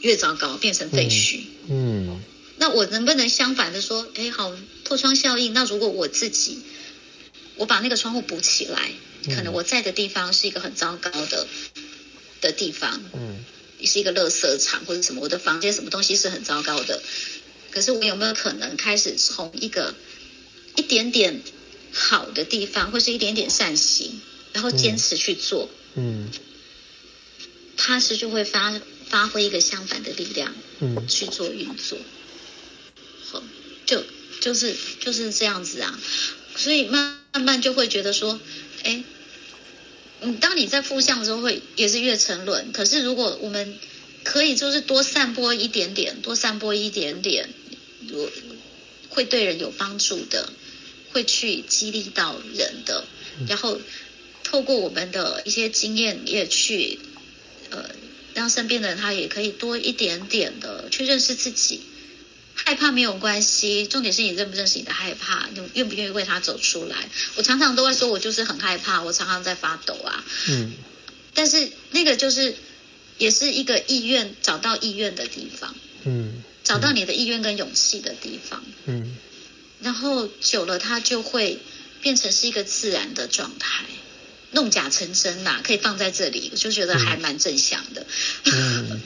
[0.00, 1.40] 越糟糕，变成废墟。
[1.68, 2.22] 嗯。
[2.58, 5.52] 那我能不能相反的说，哎，好，破窗效应。
[5.52, 6.60] 那如果我自己
[7.56, 8.92] 我把那个窗户补起来，
[9.34, 11.48] 可能我在的地方是一个很糟糕的
[12.40, 13.02] 的地方。
[13.14, 13.44] 嗯。
[13.86, 17.02] 是一个垃圾场或者什么，我的房间什么东西是很糟糕的。
[17.70, 19.94] 可是我有没有可能开始从一个
[20.76, 21.42] 一点点
[21.92, 24.20] 好的地方，或是一点点善行，
[24.52, 25.70] 然后坚持去做？
[25.94, 26.30] 嗯，
[27.76, 31.98] 它是就会发发挥一个相反的力量，嗯，去做运作。
[33.30, 33.42] 好，
[33.86, 34.04] 就
[34.40, 35.98] 就是就是这样子啊。
[36.56, 38.38] 所以慢慢慢就会觉得说，
[38.82, 39.02] 哎。
[40.24, 42.70] 嗯，当你在负向的时候，会也是越沉沦。
[42.72, 43.76] 可是如果我们
[44.22, 47.48] 可以就是多散播一点点，多散播一点点，
[48.12, 48.30] 我
[49.08, 50.52] 会对人有帮助的，
[51.10, 53.04] 会去激励到人的。
[53.48, 53.80] 然后
[54.44, 57.00] 透过我们的一些经验，也去
[57.70, 57.90] 呃
[58.34, 61.80] 让身边的人他也可以多一点点的去认识自己。
[62.64, 66.96] 害怕没有关系，重点是你认不认识你的害怕，你愿不愿意为他走出来。
[67.36, 70.24] 我常常都会说，我就是很害怕，我常常在发抖啊。
[70.48, 70.72] 嗯。
[71.34, 72.54] 但是那个就是，
[73.18, 75.74] 也是一个意愿，找到意愿的地方。
[76.04, 76.42] 嗯。
[76.62, 78.64] 找到你的意愿跟勇气的地方。
[78.86, 79.16] 嗯。
[79.80, 81.58] 然后久了，它就会
[82.00, 83.84] 变成是一个自然的状态。
[84.52, 88.06] 弄假成真呐，可以放在这里，我就觉得还蛮正向的。
[88.44, 89.00] 嗯，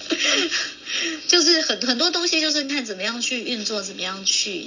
[1.29, 4.67] 就是很很多东西，就是看怎么样去运作，怎么样去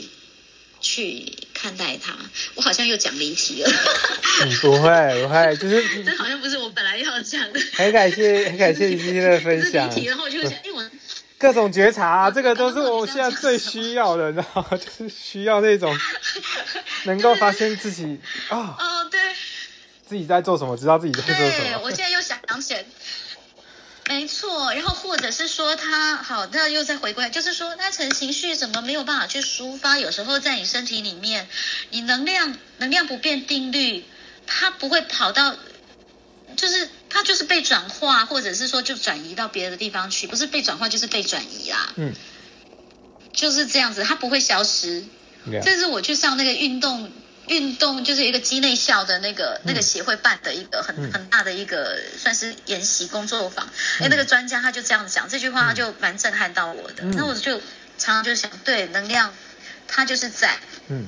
[0.82, 2.16] 去看待它。
[2.56, 3.70] 我好像又讲离题了。
[4.62, 7.60] 不会不会，就是 这好像不是我本来要讲的。
[7.74, 9.90] 很感谢很感谢你今天的分享。
[9.94, 10.90] 离题，然后我就想，因为我
[11.38, 14.78] 各种觉察，这个都是我现在最需要的，你知道吗？
[14.78, 15.98] 就是需要那种
[17.04, 18.18] 能够发现自己
[18.50, 18.78] 啊。
[20.10, 20.76] 自己在做什么？
[20.76, 21.64] 知道自己在做什么。
[21.66, 22.84] 对，我现在又想起来，
[24.08, 24.74] 没错。
[24.74, 30.00] 然后或者是说他好，那又再回归，就是说他成情绪怎么没有办法去抒发？
[30.00, 31.48] 有时候在你身体里面，
[31.92, 34.04] 你能量能量不变定律，
[34.48, 35.56] 它不会跑到，
[36.56, 41.94] 就是它就是被转化，或者是说就转移到别的地方去，不是被转化就是被转移啦。
[41.98, 42.16] 嗯，
[43.32, 45.04] 就是这样子，它不会消失。
[45.62, 47.12] 这是我去上那个运动。
[47.50, 53.68] 运动就是一个肌内效的那个那个协会办的一个很很大的一个算是研习工作坊，
[54.00, 57.04] 哎，那个专家他就这样讲，这句话就蛮震撼到我的。
[57.06, 57.58] 那我就
[57.98, 59.34] 常常就想，对，能量
[59.88, 61.08] 它就是在，嗯，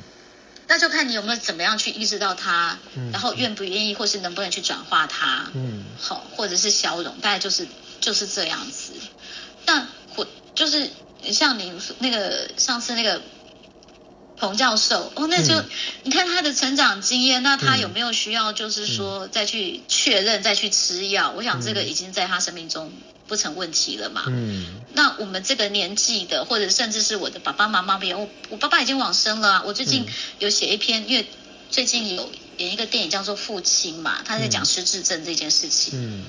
[0.67, 2.79] 那就看你有没有怎么样去意识到它，
[3.13, 7.67] 然后愿不愿意，或是能不能去转化它，嗯，好，或者是消融，大概就是
[7.99, 8.93] 就是这样子。
[9.63, 10.89] 但或就是
[11.31, 13.21] 像你那个上次那个。
[14.41, 15.63] 洪教授，哦，那就
[16.03, 21.31] 你看他的成长经验，那他有没有需要，就是说再去确认，再去吃药？
[21.37, 22.91] 我想这个已经在他生命中
[23.27, 24.23] 不成问题了嘛。
[24.27, 24.81] 嗯。
[24.93, 29.61] 那我们这个年纪的，或者甚至是我的爸爸妈妈，别我我爸爸已经往生了。
[29.63, 30.07] 我最近
[30.39, 31.27] 有写一篇，因为
[31.69, 32.27] 最近有
[32.57, 35.93] 演一个电影叫做《父亲》嘛，他在讲失智症这件事情。
[35.93, 36.25] 嗯。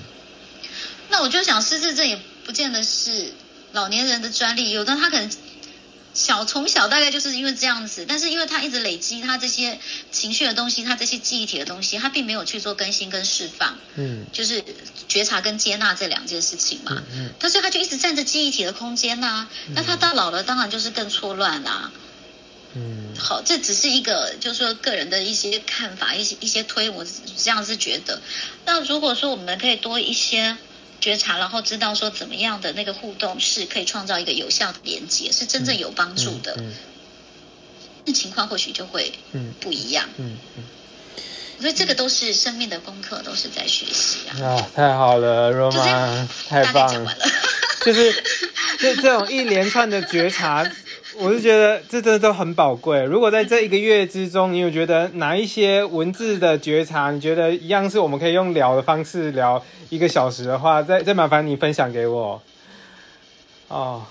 [1.08, 3.32] 那我就想，失智症也不见得是
[3.72, 5.30] 老年人的专利，有的他可能。
[6.14, 9.78] 小从小大概就是因为这样子，但是因为他一直累积他这些
[10.10, 14.62] 情绪的东西，他这些记忆体的东西，他并没有去做更新跟释放，嗯，就是
[15.08, 21.90] 觉察跟接纳这两件事情嘛，嗯，他所以他就一直占着记忆体的空间呐，那他到老了当然就是更错乱啦，
[22.74, 27.06] 嗯，好，这只是一个就是说个人的一些看法，一些一些推，我
[27.36, 28.20] 这样是觉得，
[28.66, 30.56] 那如果说我们可以多一些。
[31.02, 36.56] 觉察，然后知道说怎么样的那个互动是可以创造一个有效的连接，是真正有帮助的。
[38.04, 39.12] 那情况或许就会
[39.60, 40.08] 不一样。
[40.16, 40.64] 嗯嗯，
[41.60, 44.30] 所以这个都是生命的功课，都是在学习啊。
[44.42, 47.14] 啊，太好了，Roma，太棒了。
[47.84, 48.12] 就是
[48.78, 50.64] 这这种一连串的觉察。
[51.18, 53.02] 我是觉得这真的都很宝贵。
[53.04, 62.40] 如果在这一个月之中，你有觉得哪一些文字的觉察，你觉得一样是我们可以用聊的方式聊一个小时的话，再再麻烦你分享给我。
[63.68, 64.02] 哦，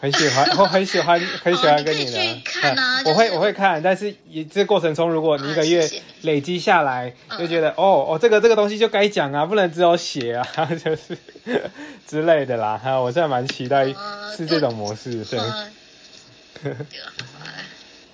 [0.00, 2.36] 很喜欢， 我很喜欢，很喜欢跟你聊。
[2.44, 5.88] 看啊，我会我会看，但是也这过程中，如果你一个月
[6.22, 10.46] 累积下来，就觉得哦哦，这个这个东西就该讲啊，不能只有写啊，
[10.84, 11.16] 就是
[12.06, 12.76] 之类的啦。
[12.82, 13.86] 哈，我现在蛮期待
[14.36, 15.38] 是这种模式，对。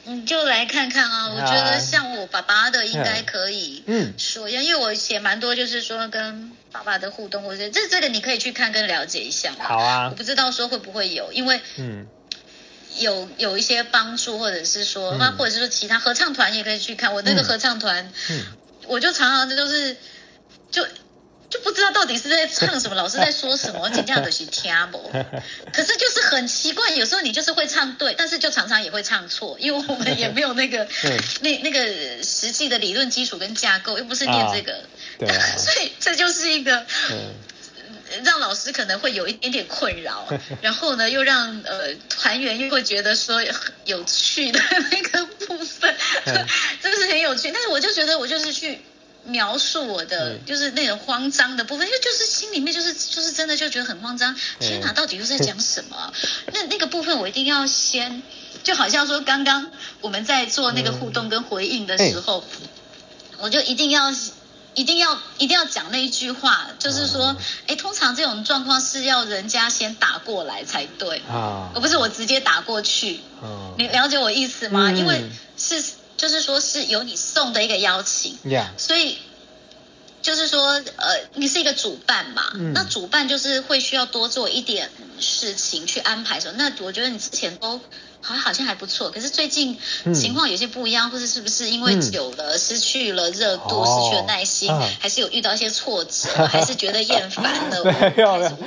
[0.04, 1.28] 你就来看看啊！
[1.28, 3.84] 我觉得像我爸爸的应该可以
[4.18, 9.52] 说，因为我写蛮多，就是说跟爸爸的互动，我觉得这这个你可以去看跟了解一下。
[9.58, 12.06] 好啊，我不知道说会不会有，因为嗯，
[12.98, 17.12] 有有一些帮助，或者是说，那或者是说其他合唱团也可以去看。
[17.14, 18.42] 我那个合唱团，嗯，
[18.86, 19.96] 我就常常就是
[20.70, 20.84] 就。
[21.50, 25.10] 就不知道到底是在唱什么，老师在说什么，我紧张的是听不。
[25.74, 30.86] 可是就是很奇怪，有时候你就是会唱对，但是就常常也会唱错，因为我们也没有那个
[31.42, 34.84] 那那个实际的理论基础跟架构，又不是念这个，
[35.58, 36.86] 所以这就是一个
[38.22, 40.28] 让老师可能会有一点点困扰，
[40.62, 43.42] 然后呢，又让呃团员又会觉得说
[43.84, 44.60] 有趣的
[44.92, 45.96] 那个部分，
[46.80, 48.78] 这个是很有趣，但是我就觉得我就是去。
[49.24, 54.34] 描述我的就是那种慌张的部分，因为就是心里面就是就是真的就觉得很慌张。
[54.58, 56.12] 天哪，到底又在讲什么？
[56.52, 58.22] 那那个部分我一定要先，
[58.62, 62.44] 就好像说刚刚我们在做那个互动跟回应的时候，
[63.38, 64.10] 我就一定要
[64.74, 73.20] 一定要一定要讲那一句话，就是说，哎，通常这种状况是要人家先打过来才对啊，而不是我直接打过去。
[73.76, 74.90] 你了解我意思吗？
[74.90, 75.84] 因为是。
[76.20, 78.36] 就是说是有你送的一个邀请，
[78.76, 79.16] 所以
[80.20, 86.54] 就是说，呃，你是一个主办嘛，那主办就是会需要多做一点事情去安排什么。
[86.58, 87.80] 那我觉得你之前都
[88.22, 89.76] 好像好像还不错，可是最近
[90.14, 97.84] 情况有些不一样，或者是不是因为久了失去了热度，失去了耐心，还是有遇到一些挫折， 还是觉得厌烦了？
[97.84, 98.58] 没有了，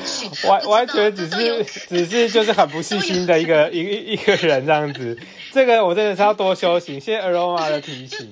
[0.46, 5.18] 完完全只是 只是就是很不细心的一个一一个人这样子。
[5.54, 8.32] 这个我真的是要多修行，谢谢 Aroma 的提醒。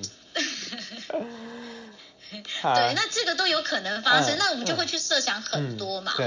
[2.62, 6.14] 对，那这个都有可能发生，那我们就会去设想很多嘛。
[6.16, 6.26] 对。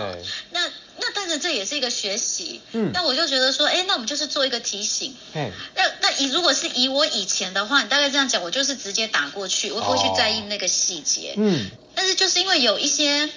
[0.51, 2.61] 那那但是这也是一个学习。
[2.73, 2.91] 嗯。
[2.93, 5.15] 那我就觉得说，哎，那我们就是做一个提醒。
[5.33, 5.51] 嗯。
[5.75, 11.33] 那那以如果是以我以前的话，你大概这样讲，我就是直接打过去，我不会去在意那个细节。
[11.37, 11.69] 嗯。
[11.95, 13.29] 但是就是因为有一些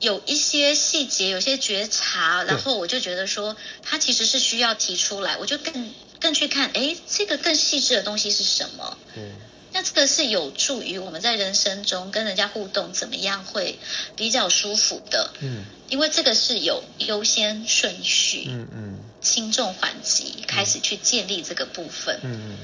[0.00, 5.92] 有一些细节，有些觉察，然后我就觉得说，他其实是需要提出来，我就更。
[6.20, 8.98] 更去看，哎，这个更细致的东西是什么？
[9.14, 9.30] 嗯，
[9.72, 13.78] 那这个是有助于我们在人生中跟人家互动怎么样会
[14.16, 15.30] 比较舒服的。
[15.40, 18.46] 嗯，因为这个是有优先顺序。
[18.48, 22.20] 嗯嗯，轻重缓急开始去建立这个部分。
[22.22, 22.56] 嗯嗯，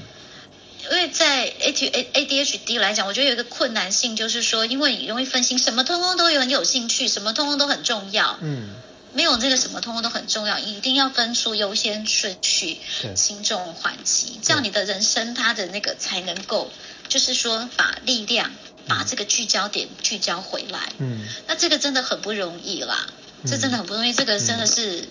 [0.83, 8.37] 因为在 A T A A D H D 来讲，我觉得有一个困难性就是说，因为你容易分心，什么通通都有很有兴趣，什么通通都很重要。
[8.41, 8.75] 嗯。
[9.13, 12.79] 没有这个什么，通通都很重要，一定要分出优先顺序，
[13.15, 16.69] 轻重缓急，这样你的人生它的那个才能够，
[17.07, 18.51] 就是说把力量
[18.87, 20.91] 把这个聚焦点聚焦回来。
[20.99, 23.07] 嗯，那这个真的很不容易啦，
[23.45, 25.07] 这真的很不容易，这个真的是，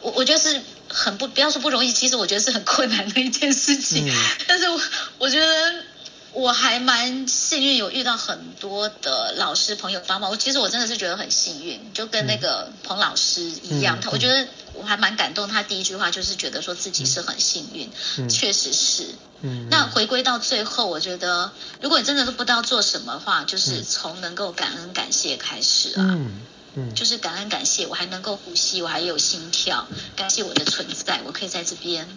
[0.00, 4.10] 我我觉得是很不不要说不容易，其实我觉得是很困难的一件事情。
[4.46, 4.80] 但是我
[5.18, 5.91] 我觉得。
[6.32, 10.30] 我还蛮幸运，有遇到很多的老师朋友帮忙。
[10.30, 14.00] 我其实我真的是觉得很幸运，就跟那个彭老师一样。
[14.00, 15.48] 他我觉得我还蛮感动。
[15.48, 19.06] 他第一句话就是觉得说自己是很幸运，确实是。
[19.42, 19.68] 嗯。
[19.70, 26.06] 那回归到最后，我觉得如果你真的都不知道做什么的话，就是从能够感恩感谢开始啊。
[26.08, 26.40] 嗯。
[26.74, 29.86] 嗯，就是感恩感谢，我还能够呼吸，我还有心跳，
[30.16, 32.08] 感谢我的存在，我可以在这边，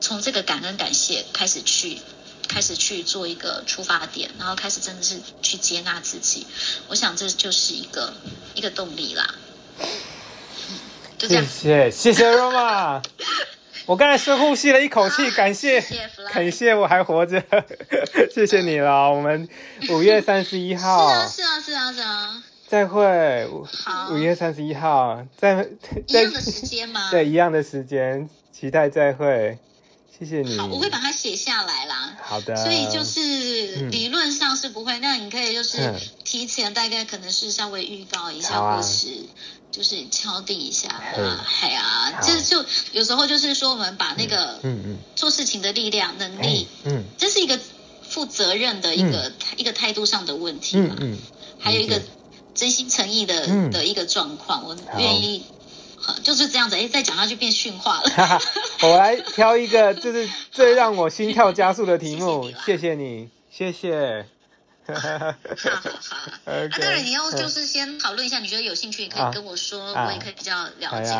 [0.00, 2.00] 从这个感恩感谢开始去，
[2.52, 6.44] 开始去做一个出发点，然后开始真的是去接纳自己，
[6.88, 8.12] 我想这就是一个
[8.56, 9.34] 一个动力啦。
[11.16, 13.00] 谢谢谢谢 Roma，
[13.86, 15.80] 我刚才深呼吸了一口气，感谢
[16.32, 17.40] 感谢我还活着，
[18.34, 19.12] 谢谢你了。
[19.12, 19.48] 我们
[19.90, 23.46] 五月三十一号，是啊是啊是啊是啊，再会。
[24.10, 25.68] 五月三十一号，在
[26.08, 27.10] 一样的时间吗？
[27.12, 29.56] 对，一样的时间，期待再会。
[30.20, 30.56] 谢谢你。
[30.58, 32.16] 好，我会把它写下来啦。
[32.22, 32.54] 好的。
[32.56, 35.94] 所以就是理论上是不会，那你可以就是
[36.24, 39.08] 提前大概可能是稍微预告一下，或是。
[39.72, 44.98] 就是敲定一下啊，嗨啊，这就有时候就是说，我们把那个嗯嗯。
[45.14, 47.56] 做事情的力量能力，嗯，这是一个
[48.02, 51.16] 负责任的一个一个态度上的问题嘛，嗯，
[51.60, 52.02] 还有一个
[52.52, 55.44] 真心诚意的的一个状况，我愿意，
[56.22, 58.40] 就是这样子，哎，再讲下去变驯化了。
[58.82, 64.26] 我来挑一个，就是 最让我心跳加速的题目，谢谢你，谢谢。
[64.86, 65.34] 好好好，
[66.46, 71.12] 那 当然你要就是先讨论一下，你觉得有兴趣，你可以跟我说，我也可以比较了解。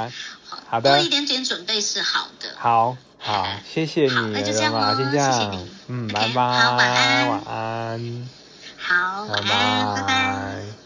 [0.49, 2.49] 好，好的，多一点点准备是好的。
[2.57, 8.29] 好，好，谢谢你，那就这样喽，谢谢你，嗯，拜拜，好，晚安，晚安，
[8.77, 10.80] 好，晚安，拜拜。